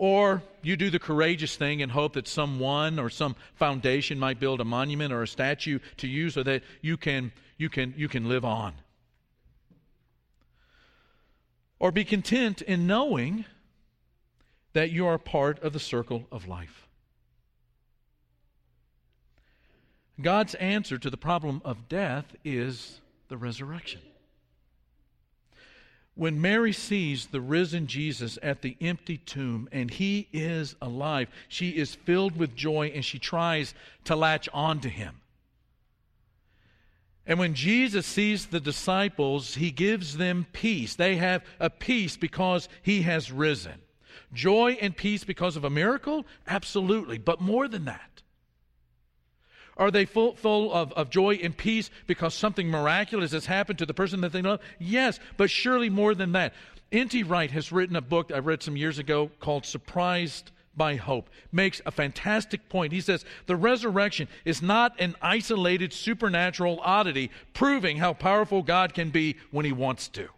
Or 0.00 0.42
you 0.62 0.78
do 0.78 0.88
the 0.88 0.98
courageous 0.98 1.56
thing 1.56 1.82
and 1.82 1.92
hope 1.92 2.14
that 2.14 2.26
someone 2.26 2.98
or 2.98 3.10
some 3.10 3.36
foundation 3.56 4.18
might 4.18 4.40
build 4.40 4.62
a 4.62 4.64
monument 4.64 5.12
or 5.12 5.22
a 5.22 5.28
statue 5.28 5.78
to 5.98 6.08
you 6.08 6.30
so 6.30 6.42
that 6.42 6.62
you 6.80 6.96
can, 6.96 7.32
you 7.58 7.68
can, 7.68 7.92
you 7.98 8.08
can 8.08 8.26
live 8.26 8.42
on. 8.42 8.72
Or 11.78 11.92
be 11.92 12.02
content 12.02 12.62
in 12.62 12.86
knowing 12.86 13.44
that 14.72 14.90
you 14.90 15.06
are 15.06 15.18
part 15.18 15.62
of 15.62 15.74
the 15.74 15.78
circle 15.78 16.26
of 16.32 16.48
life. 16.48 16.88
God's 20.18 20.54
answer 20.54 20.96
to 20.96 21.10
the 21.10 21.18
problem 21.18 21.60
of 21.62 21.90
death 21.90 22.34
is 22.42 23.02
the 23.28 23.36
resurrection. 23.36 24.00
When 26.20 26.38
Mary 26.38 26.74
sees 26.74 27.28
the 27.28 27.40
risen 27.40 27.86
Jesus 27.86 28.38
at 28.42 28.60
the 28.60 28.76
empty 28.82 29.16
tomb 29.16 29.70
and 29.72 29.90
he 29.90 30.28
is 30.34 30.76
alive, 30.82 31.28
she 31.48 31.70
is 31.70 31.94
filled 31.94 32.36
with 32.36 32.54
joy 32.54 32.92
and 32.94 33.02
she 33.02 33.18
tries 33.18 33.72
to 34.04 34.14
latch 34.14 34.46
on 34.52 34.80
to 34.80 34.90
him. 34.90 35.22
And 37.26 37.38
when 37.38 37.54
Jesus 37.54 38.04
sees 38.04 38.44
the 38.44 38.60
disciples, 38.60 39.54
he 39.54 39.70
gives 39.70 40.18
them 40.18 40.46
peace. 40.52 40.94
They 40.94 41.16
have 41.16 41.42
a 41.58 41.70
peace 41.70 42.18
because 42.18 42.68
he 42.82 43.00
has 43.00 43.32
risen. 43.32 43.80
Joy 44.34 44.72
and 44.72 44.94
peace 44.94 45.24
because 45.24 45.56
of 45.56 45.64
a 45.64 45.70
miracle? 45.70 46.26
Absolutely. 46.46 47.16
But 47.16 47.40
more 47.40 47.66
than 47.66 47.86
that, 47.86 48.20
are 49.80 49.90
they 49.90 50.04
full, 50.04 50.36
full 50.36 50.72
of, 50.72 50.92
of 50.92 51.08
joy 51.08 51.40
and 51.42 51.56
peace 51.56 51.90
because 52.06 52.34
something 52.34 52.68
miraculous 52.68 53.32
has 53.32 53.46
happened 53.46 53.78
to 53.78 53.86
the 53.86 53.94
person 53.94 54.20
that 54.20 54.30
they 54.30 54.42
love? 54.42 54.60
Yes, 54.78 55.18
but 55.38 55.50
surely 55.50 55.88
more 55.88 56.14
than 56.14 56.32
that. 56.32 56.52
N.T. 56.92 57.22
Wright 57.22 57.50
has 57.50 57.72
written 57.72 57.96
a 57.96 58.02
book 58.02 58.30
I 58.32 58.38
read 58.38 58.62
some 58.62 58.76
years 58.76 58.98
ago 58.98 59.30
called 59.40 59.64
Surprised 59.64 60.50
by 60.76 60.96
Hope. 60.96 61.30
Makes 61.50 61.80
a 61.86 61.90
fantastic 61.90 62.68
point. 62.68 62.92
He 62.92 63.00
says 63.00 63.24
the 63.46 63.56
resurrection 63.56 64.28
is 64.44 64.60
not 64.60 65.00
an 65.00 65.16
isolated 65.22 65.92
supernatural 65.92 66.78
oddity 66.82 67.30
proving 67.54 67.96
how 67.96 68.12
powerful 68.12 68.62
God 68.62 68.92
can 68.92 69.10
be 69.10 69.36
when 69.50 69.64
he 69.64 69.72
wants 69.72 70.08
to. 70.08 70.28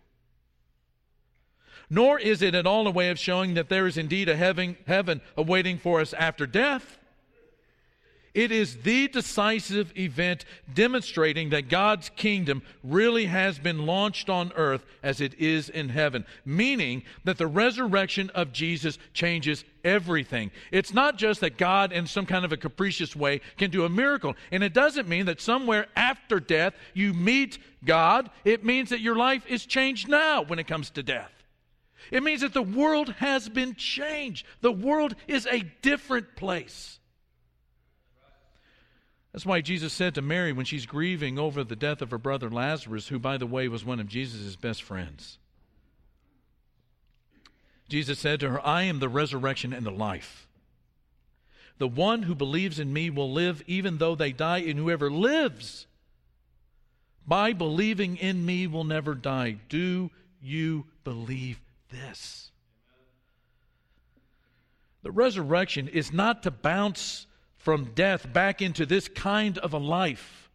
Nor 1.90 2.18
is 2.18 2.42
it 2.42 2.54
at 2.54 2.66
all 2.66 2.86
a 2.86 2.90
way 2.90 3.10
of 3.10 3.18
showing 3.18 3.54
that 3.54 3.68
there 3.68 3.86
is 3.86 3.98
indeed 3.98 4.28
a 4.28 4.36
heaven, 4.36 4.76
heaven 4.86 5.20
awaiting 5.36 5.78
for 5.78 6.00
us 6.00 6.14
after 6.14 6.46
death. 6.46 6.98
It 8.34 8.50
is 8.50 8.78
the 8.78 9.08
decisive 9.08 9.92
event 9.96 10.46
demonstrating 10.72 11.50
that 11.50 11.68
God's 11.68 12.08
kingdom 12.16 12.62
really 12.82 13.26
has 13.26 13.58
been 13.58 13.84
launched 13.84 14.30
on 14.30 14.52
earth 14.56 14.86
as 15.02 15.20
it 15.20 15.34
is 15.34 15.68
in 15.68 15.90
heaven, 15.90 16.24
meaning 16.46 17.02
that 17.24 17.36
the 17.36 17.46
resurrection 17.46 18.30
of 18.30 18.52
Jesus 18.52 18.96
changes 19.12 19.64
everything. 19.84 20.50
It's 20.70 20.94
not 20.94 21.18
just 21.18 21.40
that 21.40 21.58
God, 21.58 21.92
in 21.92 22.06
some 22.06 22.24
kind 22.24 22.46
of 22.46 22.52
a 22.52 22.56
capricious 22.56 23.14
way, 23.14 23.42
can 23.58 23.70
do 23.70 23.84
a 23.84 23.90
miracle. 23.90 24.34
And 24.50 24.62
it 24.62 24.72
doesn't 24.72 25.08
mean 25.08 25.26
that 25.26 25.40
somewhere 25.40 25.88
after 25.94 26.40
death 26.40 26.72
you 26.94 27.12
meet 27.12 27.58
God. 27.84 28.30
It 28.46 28.64
means 28.64 28.90
that 28.90 29.00
your 29.00 29.16
life 29.16 29.44
is 29.46 29.66
changed 29.66 30.08
now 30.08 30.40
when 30.42 30.58
it 30.58 30.66
comes 30.66 30.88
to 30.90 31.02
death. 31.02 31.32
It 32.10 32.22
means 32.22 32.40
that 32.40 32.54
the 32.54 32.62
world 32.62 33.10
has 33.18 33.50
been 33.50 33.74
changed. 33.74 34.46
The 34.62 34.72
world 34.72 35.14
is 35.28 35.46
a 35.46 35.60
different 35.82 36.34
place. 36.34 36.98
That's 39.32 39.46
why 39.46 39.62
Jesus 39.62 39.92
said 39.92 40.14
to 40.14 40.22
Mary 40.22 40.52
when 40.52 40.66
she's 40.66 40.84
grieving 40.84 41.38
over 41.38 41.64
the 41.64 41.76
death 41.76 42.02
of 42.02 42.10
her 42.10 42.18
brother 42.18 42.50
Lazarus, 42.50 43.08
who, 43.08 43.18
by 43.18 43.38
the 43.38 43.46
way, 43.46 43.66
was 43.66 43.84
one 43.84 43.98
of 43.98 44.08
Jesus' 44.08 44.56
best 44.56 44.82
friends. 44.82 45.38
Jesus 47.88 48.18
said 48.18 48.40
to 48.40 48.50
her, 48.50 48.66
I 48.66 48.82
am 48.82 48.98
the 48.98 49.08
resurrection 49.08 49.72
and 49.72 49.86
the 49.86 49.90
life. 49.90 50.48
The 51.78 51.88
one 51.88 52.22
who 52.22 52.34
believes 52.34 52.78
in 52.78 52.92
me 52.92 53.10
will 53.10 53.32
live 53.32 53.62
even 53.66 53.98
though 53.98 54.14
they 54.14 54.32
die, 54.32 54.58
and 54.58 54.78
whoever 54.78 55.10
lives 55.10 55.86
by 57.26 57.52
believing 57.52 58.16
in 58.16 58.44
me 58.44 58.66
will 58.66 58.84
never 58.84 59.14
die. 59.14 59.56
Do 59.68 60.10
you 60.40 60.86
believe 61.04 61.60
this? 61.90 62.50
The 65.02 65.10
resurrection 65.10 65.88
is 65.88 66.12
not 66.12 66.42
to 66.44 66.50
bounce 66.50 67.26
from 67.62 67.92
death 67.94 68.30
back 68.32 68.60
into 68.60 68.84
this 68.84 69.08
kind 69.08 69.56
of 69.58 69.72
a 69.72 69.78
life. 69.78 70.50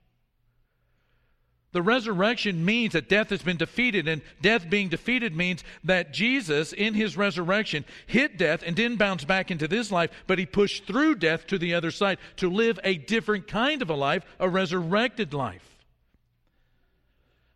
The 1.71 1.81
resurrection 1.81 2.63
means 2.63 2.93
that 2.93 3.09
death 3.09 3.29
has 3.29 3.41
been 3.41 3.57
defeated, 3.57 4.07
and 4.07 4.21
death 4.41 4.69
being 4.69 4.89
defeated 4.89 5.35
means 5.35 5.63
that 5.83 6.13
Jesus, 6.13 6.73
in 6.73 6.93
his 6.93 7.17
resurrection, 7.17 7.85
hit 8.07 8.37
death 8.37 8.63
and 8.65 8.75
didn't 8.75 8.97
bounce 8.97 9.25
back 9.25 9.51
into 9.51 9.67
this 9.67 9.91
life, 9.91 10.09
but 10.27 10.39
he 10.39 10.45
pushed 10.45 10.85
through 10.85 11.15
death 11.15 11.45
to 11.47 11.57
the 11.57 11.73
other 11.73 11.91
side 11.91 12.19
to 12.37 12.49
live 12.49 12.79
a 12.83 12.95
different 12.95 13.47
kind 13.47 13.81
of 13.81 13.89
a 13.89 13.95
life, 13.95 14.23
a 14.39 14.49
resurrected 14.49 15.33
life. 15.33 15.85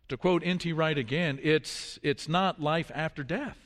To 0.08 0.16
quote 0.16 0.42
N.T. 0.44 0.72
Wright 0.72 0.98
again, 0.98 1.38
it's, 1.42 1.98
it's 2.02 2.28
not 2.28 2.60
life 2.60 2.90
after 2.94 3.24
death. 3.24 3.58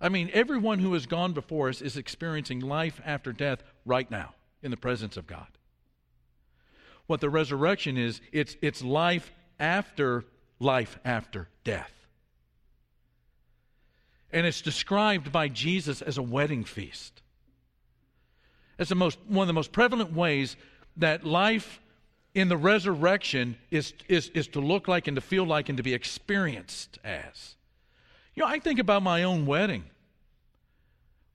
I 0.00 0.08
mean, 0.08 0.30
everyone 0.32 0.78
who 0.78 0.92
has 0.92 1.06
gone 1.06 1.32
before 1.32 1.68
us 1.68 1.82
is 1.82 1.96
experiencing 1.96 2.60
life 2.60 3.00
after 3.04 3.32
death 3.32 3.62
right 3.84 4.08
now 4.10 4.35
in 4.66 4.70
the 4.70 4.76
presence 4.76 5.16
of 5.16 5.26
God. 5.26 5.46
What 7.06 7.22
the 7.22 7.30
resurrection 7.30 7.96
is, 7.96 8.20
it's, 8.32 8.56
it's 8.60 8.82
life 8.82 9.32
after 9.58 10.24
life 10.58 10.98
after 11.04 11.48
death. 11.64 11.92
And 14.32 14.44
it's 14.44 14.60
described 14.60 15.32
by 15.32 15.48
Jesus 15.48 16.02
as 16.02 16.18
a 16.18 16.22
wedding 16.22 16.64
feast. 16.64 17.22
It's 18.78 18.90
the 18.90 18.96
most, 18.96 19.18
one 19.28 19.44
of 19.44 19.46
the 19.46 19.54
most 19.54 19.72
prevalent 19.72 20.12
ways 20.12 20.56
that 20.96 21.24
life 21.24 21.80
in 22.34 22.48
the 22.48 22.56
resurrection 22.56 23.56
is, 23.70 23.94
is, 24.08 24.28
is 24.30 24.48
to 24.48 24.60
look 24.60 24.88
like 24.88 25.06
and 25.06 25.14
to 25.14 25.20
feel 25.20 25.44
like 25.44 25.68
and 25.68 25.76
to 25.78 25.82
be 25.82 25.94
experienced 25.94 26.98
as. 27.04 27.54
You 28.34 28.42
know, 28.42 28.48
I 28.48 28.58
think 28.58 28.78
about 28.78 29.02
my 29.02 29.22
own 29.22 29.46
wedding. 29.46 29.84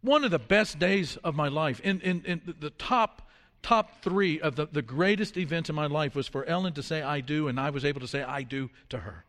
One 0.02 0.24
of 0.24 0.32
the 0.32 0.40
best 0.40 0.80
days 0.80 1.18
of 1.18 1.36
my 1.36 1.48
life, 1.48 1.80
in, 1.82 2.02
in, 2.02 2.24
in 2.26 2.56
the 2.60 2.72
top 2.72 3.30
top 3.62 4.02
three 4.02 4.40
of 4.42 4.56
the, 4.56 4.66
the 4.66 4.82
greatest 4.82 5.38
events 5.38 5.70
in 5.70 5.76
my 5.76 5.86
life 5.86 6.16
was 6.16 6.28
for 6.28 6.44
Ellen 6.46 6.74
to 6.74 6.84
say, 6.84 7.02
I 7.02 7.22
do, 7.22 7.48
and 7.48 7.60
I 7.60 7.70
was 7.70 7.86
able 7.86 8.02
to 8.02 8.08
say, 8.08 8.24
I 8.24 8.42
do 8.42 8.70
to 8.90 9.00
her. 9.00 9.26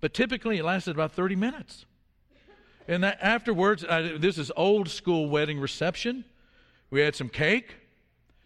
But 0.00 0.14
typically 0.14 0.58
it 0.58 0.64
lasted 0.64 0.94
about 0.94 1.12
30 1.12 1.36
minutes. 1.36 1.86
And 2.88 3.04
that 3.04 3.18
afterwards, 3.22 3.84
I, 3.84 4.18
this 4.18 4.38
is 4.38 4.50
old 4.56 4.88
school 4.88 5.28
wedding 5.28 5.60
reception. 5.60 6.24
We 6.90 7.00
had 7.00 7.14
some 7.14 7.28
cake, 7.28 7.76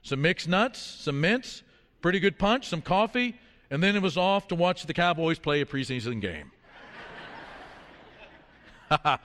some 0.03 0.21
mixed 0.21 0.49
nuts, 0.49 0.79
some 0.79 1.21
mints, 1.21 1.63
pretty 2.03 2.21
good 2.21 2.39
punch, 2.39 2.69
some 2.69 2.83
coffee, 2.83 3.39
and 3.71 3.83
then 3.83 3.97
it 3.97 4.03
was 4.03 4.17
off 4.17 4.49
to 4.49 4.55
watch 4.55 4.85
the 4.87 4.95
Cowboys 4.95 5.39
play 5.39 5.61
a 5.61 5.67
preseason 5.67 6.21
game. 6.21 6.51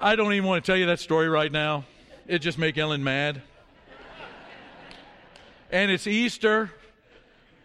I 0.00 0.16
don't 0.16 0.32
even 0.32 0.48
want 0.48 0.64
to 0.64 0.70
tell 0.70 0.76
you 0.78 0.86
that 0.86 1.00
story 1.00 1.28
right 1.28 1.50
now. 1.50 1.84
It 2.26 2.38
just 2.38 2.58
make 2.58 2.76
Ellen 2.78 3.04
mad 3.04 3.42
and 5.74 5.90
it's 5.90 6.06
Easter. 6.06 6.70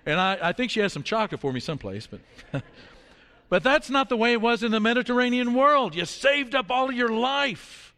And 0.05 0.19
I, 0.19 0.37
I 0.41 0.51
think 0.53 0.71
she 0.71 0.79
has 0.79 0.91
some 0.91 1.03
chocolate 1.03 1.39
for 1.39 1.53
me 1.53 1.59
someplace, 1.59 2.07
but 2.07 2.19
but 3.49 3.63
that's 3.63 3.89
not 3.89 4.09
the 4.09 4.17
way 4.17 4.33
it 4.33 4.41
was 4.41 4.63
in 4.63 4.71
the 4.71 4.79
Mediterranean 4.79 5.53
world. 5.53 5.95
You 5.95 6.05
saved 6.05 6.55
up 6.55 6.71
all 6.71 6.89
of 6.89 6.95
your 6.95 7.09
life 7.09 7.93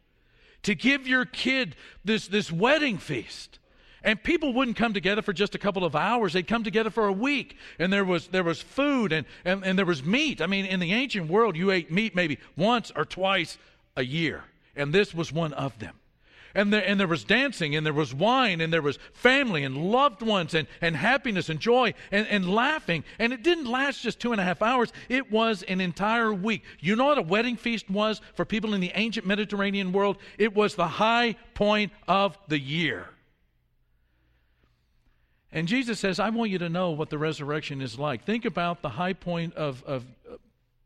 to 0.63 0.75
give 0.75 1.07
your 1.07 1.25
kid 1.25 1.75
this, 2.03 2.27
this 2.27 2.51
wedding 2.51 2.97
feast. 2.97 3.57
And 4.03 4.21
people 4.21 4.51
wouldn't 4.53 4.77
come 4.77 4.93
together 4.93 5.21
for 5.21 5.31
just 5.31 5.53
a 5.53 5.59
couple 5.59 5.85
of 5.85 5.95
hours. 5.95 6.33
They'd 6.33 6.47
come 6.47 6.63
together 6.63 6.89
for 6.89 7.05
a 7.05 7.13
week. 7.13 7.55
And 7.77 7.93
there 7.93 8.03
was, 8.03 8.27
there 8.27 8.43
was 8.43 8.59
food 8.59 9.13
and, 9.13 9.27
and, 9.45 9.63
and 9.63 9.77
there 9.77 9.85
was 9.85 10.03
meat. 10.03 10.41
I 10.41 10.47
mean, 10.47 10.65
in 10.65 10.79
the 10.79 10.91
ancient 10.91 11.29
world, 11.29 11.55
you 11.55 11.69
ate 11.69 11.91
meat 11.91 12.15
maybe 12.15 12.39
once 12.57 12.91
or 12.95 13.05
twice 13.05 13.59
a 13.95 14.03
year. 14.03 14.43
And 14.75 14.93
this 14.93 15.13
was 15.13 15.31
one 15.31 15.53
of 15.53 15.77
them. 15.79 15.95
And 16.53 16.73
there, 16.73 16.85
and 16.85 16.99
there 16.99 17.07
was 17.07 17.23
dancing, 17.23 17.75
and 17.75 17.85
there 17.85 17.93
was 17.93 18.13
wine, 18.13 18.59
and 18.59 18.73
there 18.73 18.81
was 18.81 18.99
family, 19.13 19.63
and 19.63 19.77
loved 19.77 20.21
ones, 20.21 20.53
and, 20.53 20.67
and 20.81 20.95
happiness, 20.95 21.47
and 21.47 21.59
joy, 21.59 21.93
and, 22.11 22.27
and 22.27 22.49
laughing. 22.53 23.03
And 23.19 23.31
it 23.31 23.41
didn't 23.41 23.65
last 23.65 24.01
just 24.01 24.19
two 24.19 24.33
and 24.33 24.41
a 24.41 24.43
half 24.43 24.61
hours, 24.61 24.91
it 25.07 25.31
was 25.31 25.63
an 25.63 25.79
entire 25.79 26.33
week. 26.33 26.63
You 26.79 26.95
know 26.95 27.05
what 27.05 27.17
a 27.17 27.21
wedding 27.21 27.55
feast 27.55 27.89
was 27.89 28.19
for 28.33 28.43
people 28.43 28.73
in 28.73 28.81
the 28.81 28.91
ancient 28.95 29.25
Mediterranean 29.25 29.93
world? 29.93 30.17
It 30.37 30.53
was 30.53 30.75
the 30.75 30.87
high 30.87 31.35
point 31.53 31.93
of 32.07 32.37
the 32.49 32.59
year. 32.59 33.07
And 35.53 35.67
Jesus 35.67 35.99
says, 35.99 36.19
I 36.19 36.29
want 36.29 36.51
you 36.51 36.59
to 36.59 36.69
know 36.69 36.91
what 36.91 37.09
the 37.09 37.17
resurrection 37.17 37.81
is 37.81 37.99
like. 37.99 38.25
Think 38.25 38.45
about 38.45 38.81
the 38.81 38.89
high 38.89 39.13
point 39.13 39.53
of, 39.55 39.83
of, 39.83 40.05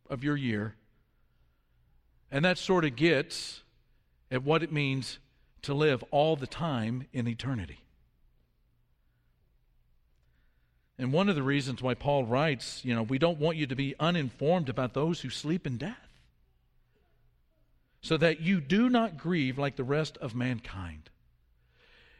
of 0.10 0.24
your 0.24 0.36
year, 0.36 0.76
and 2.36 2.44
that 2.44 2.58
sort 2.58 2.84
of 2.84 2.98
gets 2.98 3.64
at 4.30 4.44
what 4.44 4.62
it 4.62 4.70
means 4.70 5.20
to 5.62 5.74
live 5.74 6.04
all 6.12 6.36
the 6.36 6.46
time 6.46 7.08
in 7.14 7.30
eternity. 7.30 7.80
And 11.00 11.14
one 11.14 11.30
of 11.30 11.36
the 11.36 11.44
reasons 11.44 11.82
why 11.82 11.94
Paul 11.94 12.26
writes, 12.26 12.84
you 12.84 12.94
know, 12.94 13.04
we 13.04 13.18
don't 13.18 13.40
want 13.40 13.56
you 13.56 13.66
to 13.68 13.76
be 13.76 13.96
uninformed 14.02 14.68
about 14.68 14.94
those 14.94 15.22
who 15.22 15.30
sleep 15.30 15.66
in 15.66 15.78
death, 15.78 16.10
so 18.02 18.18
that 18.18 18.42
you 18.42 18.60
do 18.60 18.90
not 18.90 19.18
grieve 19.18 19.58
like 19.58 19.78
the 19.78 19.86
rest 19.86 20.18
of 20.18 20.36
mankind. 20.36 21.10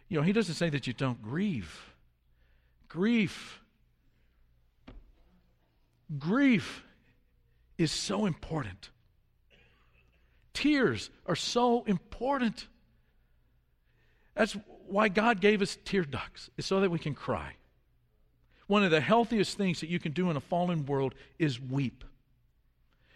You 0.08 0.20
know, 0.20 0.24
he 0.24 0.32
doesn't 0.32 0.56
say 0.56 0.70
that 0.70 0.88
you 0.88 0.94
don't 0.94 1.22
grieve. 1.22 1.94
Grief, 2.88 3.60
grief 6.18 6.84
is 7.78 7.92
so 7.92 8.26
important. 8.26 8.92
Tears 10.56 11.10
are 11.28 11.36
so 11.36 11.84
important. 11.84 12.66
That's 14.34 14.58
why 14.88 15.10
God 15.10 15.42
gave 15.42 15.62
us 15.62 15.78
tear 15.86 16.04
ducts, 16.04 16.50
is 16.58 16.66
so 16.66 16.80
that 16.80 16.90
we 16.90 16.98
can 16.98 17.14
cry. 17.14 17.56
One 18.68 18.84
of 18.84 18.90
the 18.90 19.02
healthiest 19.02 19.58
things 19.58 19.82
that 19.82 19.90
you 19.90 20.00
can 20.00 20.14
do 20.14 20.32
in 20.32 20.38
a 20.38 20.42
fallen 20.42 20.86
world 20.86 21.14
is 21.38 21.62
weep. 21.62 22.04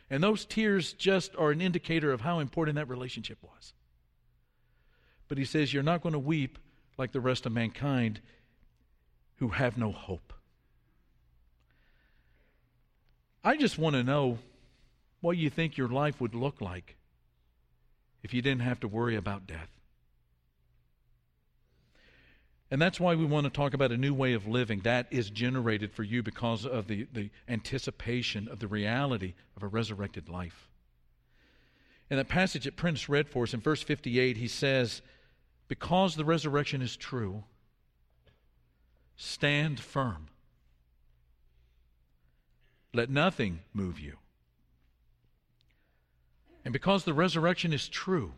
And 0.10 0.21
those 0.21 0.45
tears 0.45 0.93
just 0.93 1.36
are 1.38 1.52
an 1.52 1.62
indicator 1.62 2.12
of 2.12 2.21
how 2.21 2.39
important 2.39 2.75
that 2.75 2.89
relationship 2.89 3.38
was. 3.41 3.73
But 5.30 5.38
he 5.38 5.45
says, 5.45 5.73
You're 5.73 5.82
not 5.82 6.02
going 6.02 6.13
to 6.13 6.19
weep 6.19 6.60
like 6.97 7.13
the 7.13 7.21
rest 7.21 7.45
of 7.45 7.54
mankind 7.54 8.19
who 9.38 9.49
have 9.49 9.78
no 9.78 9.93
hope. 9.93 10.34
I 13.45 13.56
just 13.56 13.78
want 13.78 13.95
to 13.95 14.04
know 14.04 14.39
what 15.21 15.38
you 15.38 15.49
think 15.49 15.78
your 15.78 15.88
life 15.88 16.19
would 16.19 16.36
look 16.36 16.60
like 16.60 16.97
if 18.24 18.34
you 18.34 18.42
didn't 18.42 18.62
have 18.62 18.80
to 18.82 18.88
worry 18.88 19.16
about 19.16 19.48
death. 19.48 19.70
And 22.72 22.82
that's 22.82 23.00
why 23.00 23.16
we 23.16 23.26
want 23.26 23.46
to 23.46 23.50
talk 23.50 23.74
about 23.74 23.92
a 23.92 23.98
new 23.98 24.14
way 24.14 24.34
of 24.34 24.48
living 24.48 24.82
that 24.82 25.08
is 25.10 25.32
generated 25.32 25.92
for 25.92 26.04
you 26.04 26.22
because 26.22 26.66
of 26.66 26.88
the, 26.88 27.08
the 27.12 27.32
anticipation 27.48 28.48
of 28.48 28.60
the 28.60 28.68
reality 28.68 29.34
of 29.58 29.64
a 29.64 29.68
resurrected 29.68 30.30
life. 30.30 30.70
In 32.12 32.18
that 32.18 32.28
passage 32.28 32.66
that 32.66 32.76
Prince 32.76 33.10
read 33.10 33.28
for 33.28 33.44
us 33.44 33.54
in 33.54 33.60
verse 33.60 33.82
58, 33.82 34.38
he 34.38 34.48
says, 34.48 35.02
Because 35.68 36.16
the 36.16 36.26
resurrection 36.26 36.82
is 36.82 36.96
true, 36.96 37.44
stand 39.16 39.80
firm. 39.80 40.28
Let 42.94 43.10
nothing 43.10 43.60
move 43.74 44.00
you. 44.00 44.18
And 46.65 46.74
because 46.74 47.04
the 47.04 47.13
resurrection 47.13 47.74
is 47.74 47.88
true, 47.88 48.34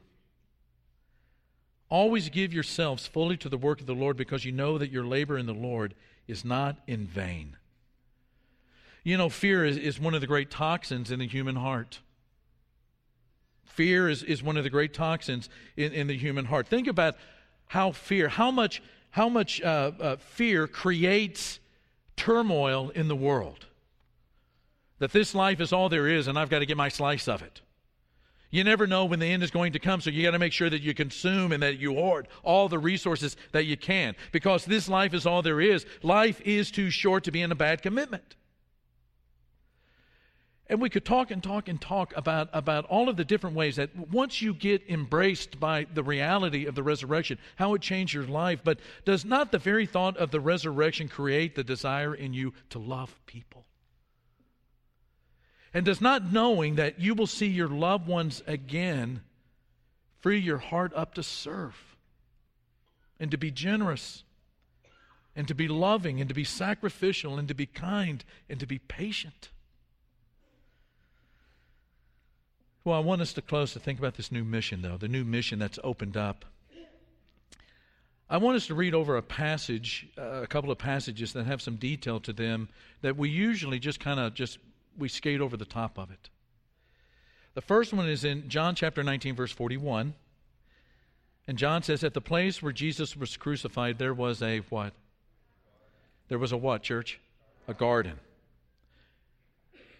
Always 1.92 2.30
give 2.30 2.54
yourselves 2.54 3.06
fully 3.06 3.36
to 3.36 3.50
the 3.50 3.58
work 3.58 3.82
of 3.82 3.86
the 3.86 3.94
Lord 3.94 4.16
because 4.16 4.46
you 4.46 4.54
know 4.54 4.78
that 4.78 4.92
your 4.92 5.04
labor 5.04 5.38
in 5.38 5.46
the 5.46 5.54
Lord 5.54 5.94
is 6.26 6.46
not 6.46 6.78
in 6.88 7.06
vain. 7.06 7.58
You 9.04 9.18
know, 9.18 9.28
fear 9.28 9.66
is, 9.66 9.76
is 9.76 10.00
one 10.00 10.14
of 10.14 10.22
the 10.22 10.28
great 10.28 10.50
toxins 10.50 11.12
in 11.12 11.20
the 11.20 11.28
human 11.28 11.58
heart. 11.58 12.00
Fear 13.66 14.08
is, 14.08 14.24
is 14.24 14.42
one 14.42 14.56
of 14.56 14.64
the 14.64 14.70
great 14.70 14.94
toxins 14.94 15.50
in, 15.76 15.92
in 15.92 16.08
the 16.08 16.18
human 16.18 16.46
heart. 16.46 16.66
Think 16.66 16.88
about 16.88 17.18
how 17.68 17.92
fear, 17.92 18.30
how 18.30 18.52
much, 18.52 18.82
how 19.10 19.28
much 19.28 19.62
uh, 19.62 19.92
uh, 20.00 20.16
fear 20.16 20.68
creates 20.68 21.60
turmoil 22.16 22.90
in 22.92 23.10
the 23.10 23.18
world. 23.18 23.66
That 25.00 25.12
this 25.12 25.36
life 25.36 25.60
is 25.60 25.74
all 25.74 25.90
there 25.90 26.08
is 26.08 26.30
and 26.30 26.40
I've 26.40 26.50
got 26.50 26.60
to 26.60 26.66
get 26.66 26.78
my 26.78 26.90
slice 26.90 27.28
of 27.28 27.42
it. 27.42 27.60
You 28.52 28.66
never 28.66 28.86
know 28.86 29.06
when 29.06 29.20
the 29.20 29.28
end 29.28 29.44
is 29.44 29.52
going 29.52 29.74
to 29.74 29.80
come, 29.80 30.02
so 30.02 30.10
you 30.10 30.24
got 30.24 30.32
to 30.32 30.40
make 30.40 30.52
sure 30.52 30.70
that 30.70 30.82
you 30.82 30.94
consume 30.94 31.54
and 31.54 31.64
that 31.64 31.80
you 31.80 31.94
hoard 31.94 32.28
all 32.44 32.68
the 32.68 32.78
resources 32.78 33.38
that 33.54 33.66
you 33.66 33.78
can. 33.78 34.14
Because 34.34 34.66
this 34.66 34.90
life 34.90 35.14
is 35.14 35.26
all 35.26 35.42
there 35.42 35.62
is. 35.62 35.86
Life 36.04 36.42
is 36.42 36.70
too 36.70 36.90
short 36.90 37.24
to 37.24 37.32
be 37.32 37.42
in 37.42 37.52
a 37.52 37.56
bad 37.56 37.82
commitment. 37.82 38.36
And 40.68 40.82
we 40.82 40.90
could 40.90 41.04
talk 41.06 41.32
and 41.32 41.42
talk 41.44 41.68
and 41.68 41.82
talk 41.82 42.14
about, 42.16 42.50
about 42.54 42.86
all 42.86 43.10
of 43.10 43.18
the 43.18 43.26
different 43.26 43.56
ways 43.58 43.78
that 43.78 43.90
once 44.10 44.42
you 44.42 44.54
get 44.54 44.82
embraced 44.90 45.60
by 45.60 45.86
the 45.94 46.04
reality 46.04 46.66
of 46.66 46.76
the 46.76 46.84
resurrection, 46.84 47.38
how 47.56 47.74
it 47.74 47.82
changed 47.82 48.14
your 48.14 48.24
life. 48.24 48.62
But 48.64 48.80
does 49.04 49.26
not 49.26 49.52
the 49.52 49.60
very 49.60 49.86
thought 49.86 50.16
of 50.18 50.32
the 50.32 50.40
resurrection 50.40 51.10
create 51.10 51.56
the 51.56 51.64
desire 51.64 52.16
in 52.16 52.34
you 52.34 52.54
to 52.70 52.80
love 52.80 53.18
people? 53.26 53.61
And 55.74 55.86
does 55.86 56.02
not 56.02 56.32
knowing 56.32 56.76
that 56.76 57.00
you 57.00 57.16
will 57.16 57.28
see 57.28 57.48
your 57.48 57.70
loved 57.70 58.08
ones 58.08 58.44
again 58.46 59.22
free 60.20 60.40
your 60.40 60.58
heart 60.58 60.92
up 60.96 61.14
to 61.16 61.24
serve 61.24 61.96
and 63.20 63.32
to 63.32 63.38
be 63.38 63.52
generous 63.52 64.24
and 65.36 65.48
to 65.48 65.56
be 65.56 65.68
loving 65.68 66.20
and 66.20 66.28
to 66.28 66.36
be 66.36 66.44
sacrificial 66.44 67.38
and 67.38 67.48
to 67.48 67.54
be 67.54 67.66
kind 67.66 68.24
and 68.50 68.60
to 68.60 68.66
be 68.66 68.80
patient? 68.80 69.50
Well, 72.84 72.96
I 72.96 73.00
want 73.00 73.22
us 73.22 73.34
to 73.34 73.42
close 73.42 73.74
to 73.74 73.80
think 73.80 74.00
about 74.00 74.16
this 74.16 74.32
new 74.32 74.44
mission, 74.44 74.82
though, 74.82 74.98
the 74.98 75.08
new 75.08 75.24
mission 75.24 75.60
that's 75.60 75.80
opened 75.84 76.18
up. 76.18 76.46
I 78.28 78.38
want 78.38 78.56
us 78.56 78.68
to 78.68 78.76
read 78.76 78.96
over 78.96 79.18
a 79.18 79.22
passage, 79.22 80.08
uh, 80.18 80.42
a 80.42 80.48
couple 80.48 80.72
of 80.72 80.78
passages 80.78 81.34
that 81.34 81.46
have 81.46 81.62
some 81.62 81.76
detail 81.76 82.20
to 82.22 82.32
them 82.32 82.70
that 83.02 83.18
we 83.18 83.30
usually 83.30 83.78
just 83.78 84.00
kind 84.00 84.20
of 84.20 84.34
just 84.34 84.58
we 84.98 85.08
skate 85.08 85.42
over 85.42 85.58
the 85.58 85.66
top 85.66 85.98
of 85.98 86.12
it. 86.12 86.30
The 87.54 87.62
first 87.62 87.94
one 87.94 88.08
is 88.08 88.24
in 88.24 88.50
John 88.50 88.76
chapter 88.76 89.04
19 89.04 89.36
verse 89.36 89.52
41. 89.52 90.14
And 91.48 91.58
John 91.58 91.84
says 91.84 92.04
at 92.04 92.14
the 92.14 92.22
place 92.22 92.62
where 92.62 92.72
Jesus 92.72 93.18
was 93.18 93.36
crucified 93.36 93.98
there 93.98 94.14
was 94.14 94.42
a 94.42 94.60
what? 94.70 94.94
There 96.30 96.40
was 96.40 96.52
a 96.52 96.58
what, 96.58 96.84
church? 96.84 97.20
A 97.68 97.74
garden. 97.74 98.20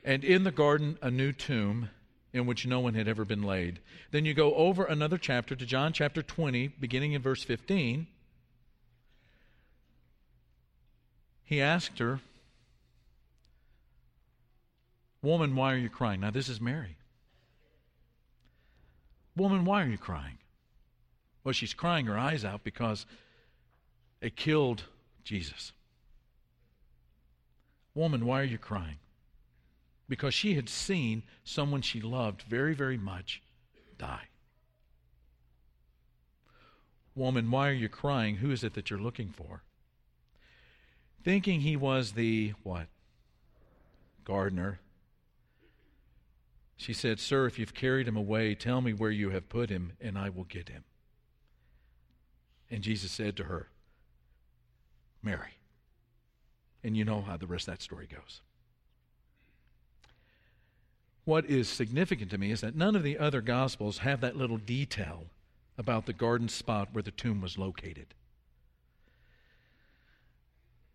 And 0.04 0.24
in 0.24 0.44
the 0.44 0.52
garden 0.52 0.98
a 1.02 1.12
new 1.12 1.32
tomb 1.32 1.90
in 2.34 2.46
which 2.46 2.66
no 2.66 2.80
one 2.80 2.94
had 2.94 3.08
ever 3.08 3.26
been 3.26 3.44
laid. 3.44 3.80
Then 4.12 4.26
you 4.26 4.34
go 4.34 4.56
over 4.56 4.86
another 4.86 5.18
chapter 5.18 5.56
to 5.56 5.66
John 5.66 5.92
chapter 5.92 6.22
20, 6.22 6.70
beginning 6.80 7.14
in 7.14 7.22
verse 7.22 7.44
15. 7.44 8.08
He 11.44 11.62
asked 11.62 12.00
her, 12.00 12.22
Woman, 15.22 15.56
why 15.56 15.74
are 15.74 15.78
you 15.78 15.90
crying? 15.90 16.22
Now, 16.22 16.32
this 16.32 16.50
is 16.50 16.60
Mary. 16.60 16.98
Woman, 19.36 19.66
why 19.66 19.84
are 19.84 19.90
you 19.90 19.98
crying? 19.98 20.38
Well, 21.44 21.54
she's 21.54 21.74
crying 21.74 22.06
her 22.08 22.18
eyes 22.18 22.44
out 22.44 22.64
because 22.64 23.06
they 24.20 24.30
killed 24.30 24.84
Jesus. 25.24 25.74
Woman, 27.94 28.26
why 28.26 28.42
are 28.42 28.46
you 28.46 28.58
crying? 28.58 28.98
because 30.12 30.34
she 30.34 30.56
had 30.56 30.68
seen 30.68 31.24
someone 31.46 31.82
she 31.82 32.02
loved 32.02 32.42
very, 32.42 32.74
very 32.74 32.98
much 32.98 33.42
die. 33.98 34.28
Woman, 37.16 37.50
why 37.50 37.70
are 37.70 37.74
you 37.74 37.88
crying? 37.88 38.36
Who 38.36 38.52
is 38.52 38.62
it 38.62 38.74
that 38.74 38.90
you're 38.90 39.00
looking 39.00 39.30
for? 39.30 39.64
Thinking 41.24 41.62
he 41.62 41.78
was 41.78 42.12
the 42.12 42.56
what? 42.62 42.88
Gardener. 44.26 44.82
She 46.82 46.94
said, 46.94 47.20
Sir, 47.20 47.46
if 47.46 47.60
you've 47.60 47.76
carried 47.76 48.08
him 48.08 48.18
away, 48.18 48.56
tell 48.56 48.82
me 48.82 48.92
where 48.92 49.12
you 49.12 49.30
have 49.30 49.48
put 49.50 49.70
him, 49.70 49.94
and 50.02 50.18
I 50.18 50.30
will 50.30 50.46
get 50.46 50.68
him. 50.68 50.84
And 52.72 52.82
Jesus 52.82 53.12
said 53.12 53.38
to 53.38 53.44
her, 53.44 53.68
Mary. 55.22 55.60
And 56.84 56.98
you 56.98 57.06
know 57.06 57.22
how 57.22 57.38
the 57.38 57.46
rest 57.46 57.68
of 57.68 57.76
that 57.76 57.84
story 57.84 58.08
goes 58.08 58.42
what 61.24 61.46
is 61.46 61.70
significant 61.70 62.32
to 62.32 62.38
me 62.40 62.52
is 62.52 62.62
that 62.62 62.76
none 62.76 62.96
of 62.96 63.04
the 63.04 63.20
other 63.20 63.42
Gospels 63.42 64.00
have 64.00 64.22
that 64.22 64.36
little 64.36 64.58
detail 64.58 65.28
about 65.78 66.08
the 66.08 66.14
garden 66.14 66.50
spot 66.50 66.90
where 66.94 67.04
the 67.04 67.12
tomb 67.12 67.42
was 67.42 67.60
located. 67.60 68.16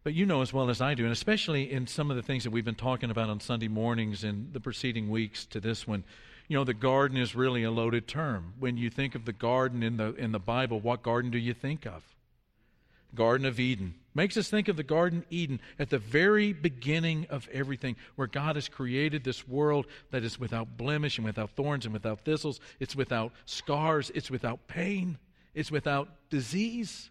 But 0.07 0.15
you 0.15 0.25
know 0.25 0.41
as 0.41 0.53
well 0.53 0.71
as 0.71 0.81
I 0.81 0.95
do, 0.95 1.03
and 1.03 1.13
especially 1.13 1.73
in 1.73 1.89
some 1.89 2.13
of 2.13 2.17
the 2.17 2.23
things 2.23 2.45
that 2.45 2.53
we've 2.53 2.65
been 2.65 2.77
talking 2.77 3.11
about 3.11 3.29
on 3.29 3.41
Sunday 3.41 3.67
mornings 3.67 4.23
and 4.23 4.53
the 4.53 4.61
preceding 4.61 5.11
weeks 5.11 5.45
to 5.47 5.59
this 5.59 5.85
one, 5.85 6.05
you 6.47 6.57
know, 6.57 6.63
the 6.63 6.75
garden 6.75 7.19
is 7.19 7.35
really 7.35 7.65
a 7.65 7.73
loaded 7.73 8.07
term. 8.07 8.53
When 8.61 8.77
you 8.77 8.89
think 8.89 9.17
of 9.17 9.25
the 9.25 9.33
garden 9.33 9.83
in 9.83 9.97
the 9.97 10.15
in 10.15 10.31
the 10.31 10.39
Bible, 10.39 10.79
what 10.79 11.03
garden 11.03 11.33
do 11.33 11.39
you 11.39 11.53
think 11.53 11.87
of? 11.87 12.05
Garden 13.17 13.49
of 13.49 13.59
Eden. 13.59 13.97
Makes 14.15 14.37
us 14.37 14.49
think 14.49 14.69
of 14.69 14.77
the 14.77 14.85
Garden 14.85 15.25
Eden 15.29 15.61
at 15.77 15.91
the 15.91 15.99
very 15.99 16.53
beginning 16.53 17.27
of 17.29 17.49
everything, 17.53 17.97
where 18.15 18.29
God 18.29 18.55
has 18.55 18.69
created 18.69 19.25
this 19.25 19.49
world 19.49 19.87
that 20.13 20.23
is 20.23 20.39
without 20.39 20.77
blemish 20.77 21.19
and 21.19 21.25
without 21.25 21.51
thorns 21.57 21.85
and 21.85 21.93
without 21.93 22.21
thistles. 22.21 22.61
It's 22.79 22.95
without 22.95 23.33
scars. 23.45 24.13
It's 24.15 24.31
without 24.31 24.69
pain. 24.69 25.19
It's 25.53 25.73
without 25.73 26.11
disease. 26.31 27.11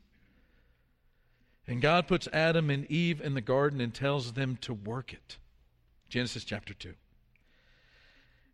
And 1.68 1.82
God 1.82 2.08
puts 2.08 2.28
Adam 2.32 2.70
and 2.70 2.90
Eve 2.92 3.22
in 3.22 3.34
the 3.34 3.42
garden 3.42 3.82
and 3.82 3.94
tells 3.94 4.34
them 4.34 4.58
to 4.62 4.74
work 4.74 5.14
it. 5.14 5.38
Genesis 6.10 6.44
chapter 6.44 6.74
2. 6.74 6.94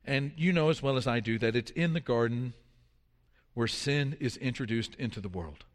And 0.05 0.31
you 0.35 0.53
know 0.53 0.69
as 0.69 0.81
well 0.81 0.97
as 0.97 1.07
I 1.07 1.19
do 1.19 1.37
that 1.39 1.55
it's 1.55 1.71
in 1.71 1.93
the 1.93 1.99
garden 1.99 2.53
where 3.53 3.67
sin 3.67 4.15
is 4.19 4.37
introduced 4.37 4.95
into 4.95 5.19
the 5.19 5.29
world. 5.29 5.65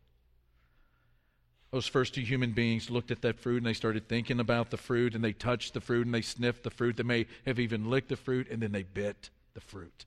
Those 1.71 1.87
first 1.87 2.15
two 2.15 2.23
human 2.23 2.53
beings 2.53 2.91
looked 2.91 3.11
at 3.11 3.23
that 3.23 3.39
fruit 3.39 3.59
and 3.59 3.67
they 3.67 3.75
started 3.75 4.09
thinking 4.09 4.41
about 4.41 4.71
the 4.71 4.77
fruit 4.77 5.15
and 5.15 5.23
they 5.23 5.33
touched 5.33 5.75
the 5.75 5.81
fruit 5.81 6.07
and 6.07 6.15
they 6.15 6.23
sniffed 6.23 6.63
the 6.63 6.71
fruit. 6.71 6.97
They 6.97 7.03
may 7.03 7.27
have 7.45 7.59
even 7.59 7.91
licked 7.91 8.09
the 8.09 8.17
fruit 8.17 8.49
and 8.51 8.63
then 8.63 8.73
they 8.73 8.85
bit 8.85 9.31
the 9.55 9.61
fruit. 9.61 10.07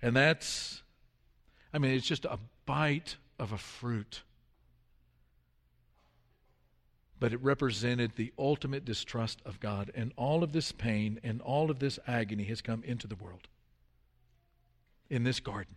And 0.00 0.16
that's, 0.16 0.82
I 1.74 1.78
mean, 1.78 1.92
it's 1.92 2.06
just 2.06 2.24
a 2.24 2.38
bite 2.64 3.16
of 3.38 3.52
a 3.52 3.58
fruit. 3.58 4.22
But 7.22 7.32
it 7.32 7.40
represented 7.40 8.16
the 8.16 8.32
ultimate 8.36 8.84
distrust 8.84 9.42
of 9.46 9.60
God. 9.60 9.92
And 9.94 10.12
all 10.16 10.42
of 10.42 10.50
this 10.50 10.72
pain 10.72 11.20
and 11.22 11.40
all 11.40 11.70
of 11.70 11.78
this 11.78 12.00
agony 12.04 12.42
has 12.46 12.60
come 12.60 12.82
into 12.82 13.06
the 13.06 13.14
world 13.14 13.46
in 15.08 15.22
this 15.22 15.38
garden. 15.38 15.76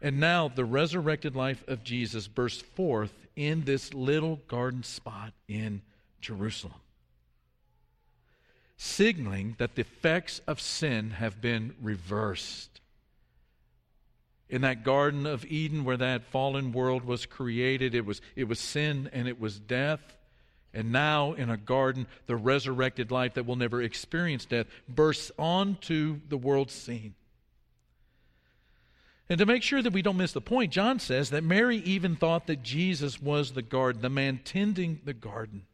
And 0.00 0.18
now 0.18 0.48
the 0.48 0.64
resurrected 0.64 1.36
life 1.36 1.62
of 1.68 1.84
Jesus 1.84 2.28
bursts 2.28 2.62
forth 2.62 3.12
in 3.36 3.66
this 3.66 3.92
little 3.92 4.36
garden 4.48 4.84
spot 4.84 5.34
in 5.48 5.82
Jerusalem, 6.22 6.80
signaling 8.78 9.54
that 9.58 9.74
the 9.74 9.82
effects 9.82 10.40
of 10.46 10.62
sin 10.62 11.10
have 11.10 11.42
been 11.42 11.74
reversed. 11.82 12.80
In 14.50 14.62
that 14.62 14.82
Garden 14.82 15.26
of 15.26 15.44
Eden 15.44 15.84
where 15.84 15.96
that 15.98 16.24
fallen 16.24 16.72
world 16.72 17.04
was 17.04 17.26
created, 17.26 17.94
it 17.94 18.06
was, 18.06 18.20
it 18.34 18.44
was 18.44 18.58
sin 18.58 19.10
and 19.12 19.28
it 19.28 19.38
was 19.38 19.58
death. 19.58 20.00
And 20.72 20.92
now, 20.92 21.32
in 21.32 21.50
a 21.50 21.56
garden, 21.56 22.06
the 22.26 22.36
resurrected 22.36 23.10
life 23.10 23.34
that 23.34 23.46
will 23.46 23.56
never 23.56 23.82
experience 23.82 24.44
death 24.44 24.66
bursts 24.88 25.30
onto 25.38 26.20
the 26.28 26.36
world 26.36 26.70
scene. 26.70 27.14
And 29.30 29.38
to 29.38 29.46
make 29.46 29.62
sure 29.62 29.82
that 29.82 29.92
we 29.92 30.02
don't 30.02 30.16
miss 30.16 30.32
the 30.32 30.40
point, 30.40 30.72
John 30.72 30.98
says 30.98 31.30
that 31.30 31.44
Mary 31.44 31.78
even 31.78 32.16
thought 32.16 32.46
that 32.46 32.62
Jesus 32.62 33.20
was 33.20 33.52
the 33.52 33.62
garden, 33.62 34.00
the 34.00 34.08
man 34.08 34.40
tending 34.42 35.00
the 35.04 35.12
garden. 35.12 35.64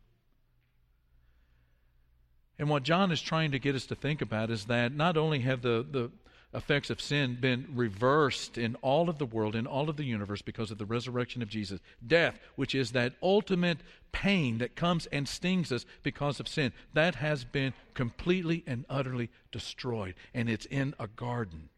And 2.58 2.68
what 2.68 2.82
John 2.82 3.12
is 3.12 3.20
trying 3.20 3.52
to 3.52 3.58
get 3.58 3.74
us 3.74 3.86
to 3.86 3.94
think 3.94 4.22
about 4.22 4.50
is 4.50 4.66
that 4.66 4.92
not 4.92 5.16
only 5.16 5.40
have 5.40 5.62
the, 5.62 5.86
the 5.88 6.10
effects 6.54 6.88
of 6.88 7.00
sin 7.00 7.36
been 7.40 7.66
reversed 7.74 8.56
in 8.56 8.76
all 8.76 9.10
of 9.10 9.18
the 9.18 9.26
world, 9.26 9.56
in 9.56 9.66
all 9.66 9.90
of 9.90 9.96
the 9.96 10.04
universe, 10.04 10.40
because 10.40 10.70
of 10.70 10.78
the 10.78 10.86
resurrection 10.86 11.42
of 11.42 11.48
Jesus, 11.48 11.80
death, 12.06 12.38
which 12.56 12.74
is 12.74 12.92
that 12.92 13.14
ultimate 13.22 13.78
pain 14.12 14.58
that 14.58 14.76
comes 14.76 15.06
and 15.06 15.28
stings 15.28 15.72
us 15.72 15.84
because 16.02 16.38
of 16.38 16.48
sin, 16.48 16.72
that 16.92 17.16
has 17.16 17.44
been 17.44 17.72
completely 17.94 18.62
and 18.66 18.84
utterly 18.88 19.30
destroyed. 19.50 20.14
And 20.32 20.48
it's 20.48 20.66
in 20.66 20.94
a 20.98 21.08
garden 21.08 21.68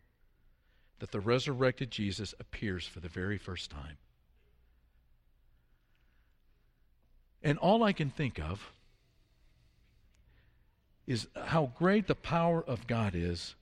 that 0.98 1.10
the 1.10 1.20
resurrected 1.20 1.90
Jesus 1.90 2.34
appears 2.38 2.86
for 2.86 3.00
the 3.00 3.08
very 3.08 3.38
first 3.38 3.70
time. 3.70 3.96
And 7.42 7.58
all 7.58 7.82
I 7.82 7.92
can 7.92 8.10
think 8.10 8.38
of 8.38 8.70
is 11.06 11.28
how 11.36 11.72
great 11.78 12.08
the 12.08 12.14
power 12.14 12.62
of 12.62 12.86
God 12.86 13.14
is, 13.14 13.54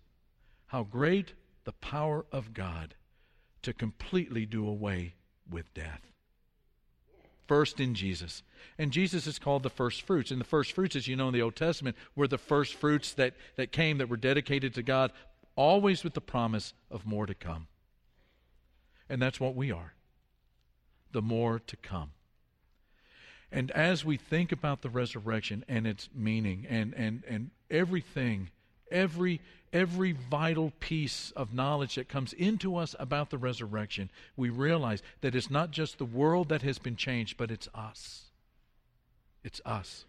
how 0.67 0.83
great 0.83 1.35
the 1.65 1.73
power 1.73 2.25
of 2.33 2.55
God 2.55 2.95
to 3.63 3.73
completely 3.73 4.47
do 4.47 4.67
away 4.67 5.15
with 5.51 5.73
death. 5.75 6.01
First 7.47 7.81
in 7.81 7.95
Jesus. 7.95 8.43
And 8.79 8.91
Jesus 8.91 9.27
is 9.27 9.39
called 9.39 9.63
the 9.63 9.71
first 9.71 10.03
fruits. 10.03 10.31
And 10.31 10.41
the 10.41 10.47
first 10.47 10.73
fruits, 10.73 10.97
as 10.97 11.07
you 11.07 11.17
know 11.17 11.29
in 11.29 11.35
the 11.35 11.43
Old 11.43 11.57
Testament, 11.57 11.97
were 12.17 12.29
the 12.29 12.39
first 12.39 12.75
fruits 12.75 13.13
that, 13.15 13.35
that 13.57 13.73
came 13.73 13.99
that 13.99 14.09
were 14.09 14.17
dedicated 14.17 14.75
to 14.75 14.83
God 14.83 15.13
always 15.57 16.03
with 16.03 16.15
the 16.15 16.21
promise 16.21 16.73
of 16.91 17.07
more 17.07 17.27
to 17.27 17.35
come. 17.35 17.67
And 19.09 19.21
that's 19.21 19.41
what 19.41 19.55
we 19.55 19.71
are 19.71 19.95
the 21.13 21.23
more 21.23 21.61
to 21.61 21.77
come. 21.77 22.11
And 23.53 23.71
as 23.71 24.05
we 24.05 24.17
think 24.17 24.51
about 24.51 24.83
the 24.83 24.91
resurrection 24.91 25.65
and 25.69 25.87
its 25.87 26.09
meaning 26.13 26.67
and, 26.69 26.93
and, 26.95 27.23
and 27.29 27.51
everything, 27.71 28.51
every 28.91 29.41
every 29.75 30.13
vital 30.13 30.73
piece 30.79 31.33
of 31.35 31.53
knowledge 31.53 31.97
that 31.97 32.09
comes 32.09 32.33
into 32.33 32.77
us 32.77 32.95
about 33.01 33.31
the 33.31 33.37
resurrection, 33.37 34.09
we 34.37 34.49
realize 34.49 35.03
that 35.21 35.35
it's 35.35 35.51
not 35.51 35.73
just 35.73 35.99
the 35.99 36.05
world 36.05 36.49
that 36.49 36.63
has 36.63 36.79
been 36.79 36.95
changed, 36.95 37.37
but 37.37 37.51
it's 37.51 37.69
us. 37.75 38.27
It's 39.43 39.61
us. 39.67 40.05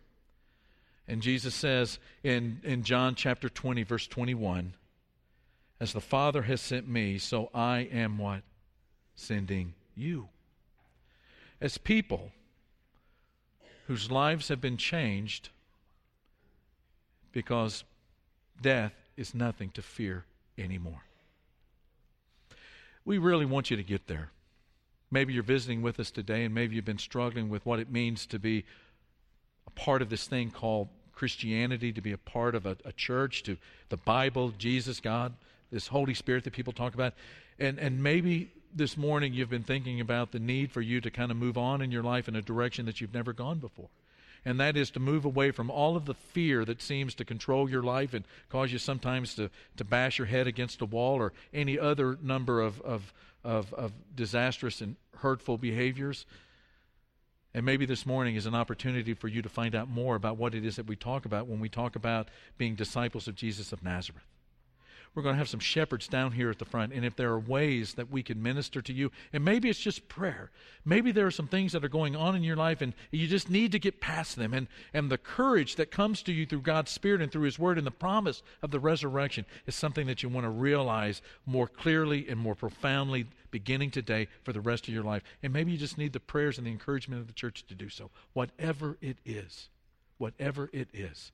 And 1.08 1.22
Jesus 1.22 1.56
says 1.56 2.00
in, 2.24 2.62
in 2.64 2.84
John 2.84 3.16
chapter 3.16 3.50
20, 3.50 3.84
verse 3.84 4.06
21, 4.08 4.74
As 5.80 5.94
the 5.94 6.02
Father 6.02 6.44
has 6.44 6.62
sent 6.62 6.88
me, 6.88 7.18
so 7.18 7.50
I 7.54 7.90
am 7.92 8.20
what? 8.20 8.44
Sending 9.16 9.74
you. 9.96 10.30
As 11.60 11.78
people 11.80 12.32
whose 13.88 14.12
lives 14.12 14.48
have 14.50 14.62
been 14.62 14.78
changed 14.78 15.50
because 17.32 17.84
death 18.62 18.94
is 19.18 19.34
nothing 19.34 19.70
to 19.72 19.82
fear 19.82 20.26
anymore. 20.58 21.04
We 23.04 23.18
really 23.18 23.46
want 23.46 23.70
you 23.70 23.78
to 23.78 23.84
get 23.84 24.08
there. 24.08 24.32
Maybe 25.12 25.34
you're 25.34 25.44
visiting 25.44 25.82
with 25.82 26.00
us 26.00 26.12
today, 26.12 26.44
and 26.44 26.54
maybe 26.54 26.76
you've 26.76 26.86
been 26.86 26.98
struggling 26.98 27.50
with 27.50 27.66
what 27.66 27.80
it 27.80 27.92
means 27.92 28.26
to 28.28 28.40
be 28.40 28.66
a 29.68 29.70
part 29.72 30.02
of 30.02 30.10
this 30.10 30.28
thing 30.28 30.50
called 30.50 30.88
Christianity, 31.14 31.94
to 31.94 32.02
be 32.02 32.12
a 32.12 32.18
part 32.18 32.56
of 32.56 32.66
a, 32.66 32.76
a 32.84 32.92
church, 32.92 33.44
to 33.44 33.58
the 33.90 33.98
Bible, 33.98 34.52
Jesus, 34.58 35.00
God, 35.00 35.34
this 35.72 35.88
Holy 35.88 36.14
Spirit 36.14 36.44
that 36.44 36.54
people 36.54 36.74
talk 36.74 36.94
about. 36.94 37.14
And, 37.60 37.78
and 37.80 38.02
maybe 38.02 38.52
this 38.74 38.98
morning 38.98 39.34
you've 39.34 39.50
been 39.50 39.64
thinking 39.64 40.02
about 40.02 40.32
the 40.32 40.40
need 40.40 40.72
for 40.72 40.82
you 40.82 41.00
to 41.00 41.10
kind 41.10 41.32
of 41.32 41.38
move 41.38 41.58
on 41.58 41.82
in 41.82 41.92
your 41.92 42.04
life 42.04 42.28
in 42.28 42.36
a 42.36 42.42
direction 42.42 42.86
that 42.88 43.00
you've 43.00 43.14
never 43.14 43.32
gone 43.32 43.60
before 43.60 43.90
and 44.46 44.60
that 44.60 44.78
is 44.78 44.92
to 44.92 45.00
move 45.00 45.26
away 45.26 45.50
from 45.50 45.72
all 45.72 45.98
of 45.98 46.06
the 46.06 46.14
fear 46.14 46.64
that 46.64 46.82
seems 46.82 47.16
to 47.16 47.26
control 47.26 47.68
your 47.70 47.82
life 47.82 48.14
and 48.14 48.24
cause 48.50 48.72
you 48.72 48.78
sometimes 48.78 49.34
to, 49.36 49.50
to 49.76 49.84
bash 49.84 50.20
your 50.20 50.28
head 50.28 50.46
against 50.46 50.82
a 50.82 50.86
wall 50.86 51.16
or 51.16 51.34
any 51.52 51.80
other 51.80 52.18
number 52.22 52.62
of, 52.62 52.80
of, 52.82 53.12
of, 53.44 53.74
of 53.74 53.92
disastrous 54.16 54.82
and 54.82 54.96
hurtful 55.18 55.58
behaviors. 55.58 56.28
And 57.56 57.66
maybe 57.66 57.86
this 57.88 58.06
morning 58.06 58.36
is 58.36 58.46
an 58.46 58.54
opportunity 58.54 59.16
for 59.16 59.28
you 59.28 59.42
to 59.42 59.50
find 59.50 59.74
out 59.74 59.90
more 59.90 60.16
about 60.16 60.38
what 60.38 60.54
it 60.54 60.64
is 60.64 60.76
that 60.76 60.88
we 60.88 60.96
talk 60.96 61.26
about 61.26 61.48
when 61.48 61.60
we 61.60 61.70
talk 61.70 61.96
about 61.96 62.28
being 62.58 62.76
disciples 62.76 63.28
of 63.28 63.36
Jesus 63.36 63.72
of 63.72 63.84
Nazareth. 63.84 64.26
We're 65.16 65.24
going 65.24 65.36
to 65.36 65.40
have 65.40 65.48
some 65.48 65.62
shepherds 65.62 66.10
down 66.10 66.34
here 66.34 66.50
at 66.50 66.60
the 66.60 66.66
front. 66.66 66.92
And 66.92 67.06
if 67.06 67.16
there 67.16 67.32
are 67.32 67.40
ways 67.40 67.94
that 67.94 68.12
we 68.12 68.22
can 68.22 68.44
minister 68.44 68.82
to 68.82 68.92
you, 68.92 69.14
and 69.32 69.46
maybe 69.46 69.70
it's 69.70 69.80
just 69.80 70.10
prayer, 70.10 70.52
maybe 70.84 71.14
there 71.14 71.26
are 71.26 71.32
some 71.32 71.48
things 71.48 71.72
that 71.72 71.86
are 71.86 71.90
going 71.90 72.18
on 72.18 72.36
in 72.36 72.44
your 72.44 72.58
life 72.58 72.82
and 72.82 72.94
you 73.12 73.26
just 73.26 73.50
need 73.50 73.72
to 73.72 73.80
get 73.80 74.02
past 74.02 74.36
them. 74.36 74.54
And, 74.54 74.68
and 74.94 75.10
the 75.10 75.18
courage 75.18 75.78
that 75.78 75.90
comes 75.90 76.22
to 76.24 76.34
you 76.34 76.46
through 76.46 76.62
God's 76.62 76.92
Spirit 76.92 77.22
and 77.22 77.32
through 77.32 77.44
His 77.44 77.58
Word 77.58 77.78
and 77.78 77.88
the 77.88 77.92
promise 77.92 78.44
of 78.62 78.72
the 78.72 78.80
resurrection 78.80 79.46
is 79.66 79.74
something 79.74 80.06
that 80.08 80.22
you 80.22 80.28
want 80.28 80.44
to 80.44 80.50
realize 80.50 81.22
more 81.46 81.68
clearly 81.68 82.28
and 82.28 82.38
more 82.38 82.56
profoundly 82.56 83.26
beginning 83.52 83.92
today 83.92 84.28
for 84.44 84.52
the 84.52 84.60
rest 84.60 84.90
of 84.90 84.94
your 84.94 85.04
life. 85.04 85.24
And 85.42 85.54
maybe 85.54 85.72
you 85.72 85.78
just 85.78 85.98
need 85.98 86.12
the 86.12 86.20
prayers 86.20 86.58
and 86.58 86.68
the 86.68 86.72
encouragement 86.72 87.22
of 87.22 87.28
the 87.28 87.34
church 87.34 87.66
to 87.68 87.74
do 87.74 87.88
so. 87.88 88.12
Whatever 88.34 88.98
it 89.00 89.18
is, 89.26 89.70
whatever 90.18 90.70
it 90.74 90.90
is, 90.94 91.32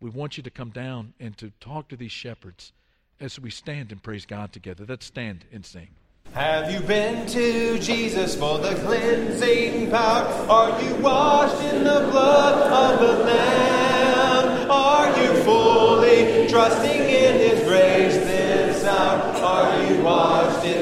we 0.00 0.08
want 0.08 0.38
you 0.38 0.42
to 0.42 0.50
come 0.50 0.70
down 0.70 1.12
and 1.20 1.36
to 1.36 1.52
talk 1.60 1.88
to 1.88 1.96
these 1.96 2.12
shepherds 2.12 2.72
as 3.20 3.38
we 3.38 3.50
stand 3.50 3.92
and 3.92 4.02
praise 4.02 4.26
God 4.26 4.52
together. 4.52 4.84
Let's 4.88 5.06
stand 5.06 5.44
and 5.52 5.64
sing. 5.64 5.88
Have 6.32 6.70
you 6.70 6.80
been 6.80 7.26
to 7.26 7.78
Jesus 7.78 8.36
for 8.36 8.58
the 8.58 8.74
cleansing 8.76 9.90
power? 9.90 10.24
Are 10.48 10.82
you 10.82 10.94
washed 10.96 11.62
in 11.64 11.84
the 11.84 12.08
blood 12.10 12.70
of 12.70 13.00
the 13.00 13.24
Lamb? 13.24 14.70
Are 14.70 15.08
you 15.20 15.42
fully 15.42 16.48
trusting 16.48 17.00
in 17.00 17.34
His 17.36 17.60
grace 17.68 18.14
this 18.14 18.84
hour? 18.84 19.20
Are 19.42 19.82
you 19.84 20.02
washed 20.02 20.64
in 20.64 20.79